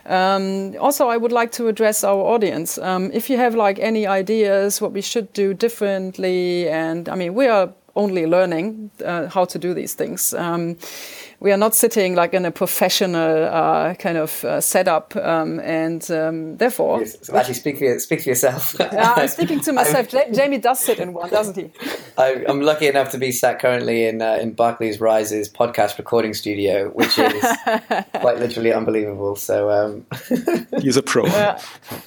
Um, 0.07 0.75
also, 0.79 1.07
I 1.07 1.17
would 1.17 1.31
like 1.31 1.51
to 1.51 1.67
address 1.67 2.03
our 2.03 2.33
audience. 2.33 2.79
Um, 2.79 3.11
if 3.13 3.29
you 3.29 3.37
have 3.37 3.53
like 3.53 3.77
any 3.77 4.07
ideas 4.07 4.81
what 4.81 4.91
we 4.91 5.01
should 5.01 5.31
do 5.33 5.53
differently, 5.53 6.67
and 6.67 7.07
I 7.07 7.13
mean, 7.13 7.35
we 7.35 7.45
are 7.45 7.71
only 7.95 8.25
learning 8.25 8.89
uh, 9.05 9.27
how 9.27 9.45
to 9.45 9.59
do 9.59 9.75
these 9.75 9.93
things. 9.93 10.33
Um, 10.33 10.77
we 11.39 11.51
are 11.51 11.57
not 11.57 11.75
sitting 11.75 12.15
like 12.15 12.33
in 12.33 12.45
a 12.45 12.51
professional 12.51 13.45
uh, 13.45 13.93
kind 13.95 14.17
of 14.17 14.43
uh, 14.45 14.61
setup, 14.61 15.15
um, 15.15 15.59
and 15.59 16.09
um, 16.11 16.57
therefore. 16.57 16.99
Yes, 16.99 17.17
so 17.21 17.35
actually, 17.35 17.55
speak 17.55 17.77
for, 17.77 17.99
speak 17.99 18.21
for 18.21 18.29
yourself. 18.29 18.75
yeah, 18.79 19.13
I'm 19.15 19.27
speaking 19.27 19.59
to 19.61 19.73
myself. 19.81 20.09
Jamie 20.09 20.57
does 20.57 20.79
sit 20.79 20.99
in 20.99 21.13
one, 21.13 21.29
doesn't 21.29 21.55
he? 21.55 21.71
I, 22.17 22.45
am 22.47 22.61
lucky 22.61 22.87
enough 22.87 23.11
to 23.11 23.17
be 23.17 23.31
sat 23.31 23.59
currently 23.59 24.05
in 24.05 24.21
uh, 24.21 24.37
in 24.41 24.53
Barclays 24.53 24.99
Rise's 25.01 25.49
podcast 25.49 25.97
recording 25.97 26.33
studio, 26.33 26.89
which 26.89 27.17
is 27.19 27.45
quite 28.13 28.39
literally 28.39 28.71
unbelievable. 28.71 29.35
So 29.35 29.69
um... 29.69 30.05
he's 30.81 30.97
a 30.97 31.03
pro. 31.03 31.25
Yeah. 31.25 31.61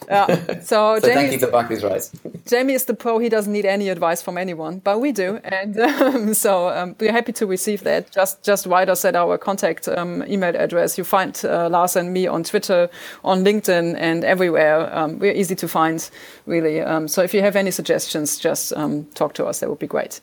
yeah. 0.08 0.60
So, 0.60 0.98
so 0.98 1.00
thank 1.00 1.32
you 1.32 1.38
to 1.38 1.48
Barclays 1.48 1.84
Rise. 1.84 2.10
Jamie 2.46 2.74
is 2.74 2.86
the 2.86 2.94
pro. 2.94 3.18
He 3.18 3.28
doesn't 3.28 3.52
need 3.52 3.66
any 3.66 3.88
advice 3.90 4.22
from 4.22 4.38
anyone, 4.38 4.78
but 4.78 5.00
we 5.00 5.12
do, 5.12 5.36
and 5.44 5.78
um, 5.78 6.34
so 6.34 6.68
um, 6.70 6.96
we're 6.98 7.12
happy 7.12 7.32
to 7.34 7.46
receive 7.46 7.84
that. 7.84 8.10
Just 8.10 8.42
just 8.42 8.66
write 8.66 8.88
us 8.88 9.04
at 9.04 9.14
our 9.18 9.38
contact 9.38 9.88
um, 9.88 10.24
email 10.28 10.56
address. 10.56 10.96
You 10.98 11.04
find 11.04 11.38
uh, 11.44 11.68
Lars 11.68 11.96
and 11.96 12.12
me 12.12 12.26
on 12.26 12.44
Twitter, 12.44 12.88
on 13.24 13.44
LinkedIn, 13.44 13.96
and 13.98 14.24
everywhere. 14.24 14.94
Um, 14.96 15.18
we're 15.18 15.32
easy 15.32 15.54
to 15.56 15.68
find, 15.68 16.08
really. 16.46 16.80
Um, 16.80 17.08
so 17.08 17.22
if 17.22 17.34
you 17.34 17.42
have 17.42 17.56
any 17.56 17.70
suggestions, 17.70 18.38
just 18.38 18.72
um, 18.74 19.04
talk 19.14 19.34
to 19.34 19.46
us. 19.46 19.60
That 19.60 19.68
would 19.68 19.78
be 19.78 19.86
great. 19.86 20.20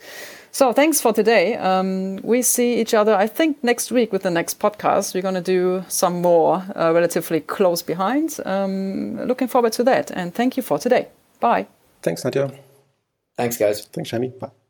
So 0.52 0.72
thanks 0.72 1.02
for 1.02 1.12
today. 1.12 1.56
Um, 1.56 2.16
we 2.24 2.42
see 2.42 2.80
each 2.80 2.94
other, 2.94 3.14
I 3.14 3.28
think, 3.28 3.62
next 3.62 3.92
week 3.92 4.14
with 4.14 4.24
the 4.24 4.32
next 4.32 4.58
podcast. 4.58 5.14
We're 5.14 5.22
going 5.22 5.36
to 5.36 5.42
do 5.42 5.84
some 5.90 6.22
more 6.22 6.64
uh, 6.76 6.94
relatively 6.94 7.42
close 7.42 7.82
behind. 7.82 8.40
Um, 8.46 9.22
looking 9.28 9.50
forward 9.50 9.74
to 9.74 9.84
that. 9.84 10.12
And 10.12 10.34
thank 10.34 10.56
you 10.56 10.64
for 10.64 10.80
today. 10.80 11.10
Bye. 11.42 11.68
Thanks, 12.02 12.24
Nadja. 12.24 12.58
Thanks, 13.36 13.58
guys. 13.58 13.86
Thanks, 13.88 14.10
Shami. 14.10 14.40
Bye. 14.40 14.65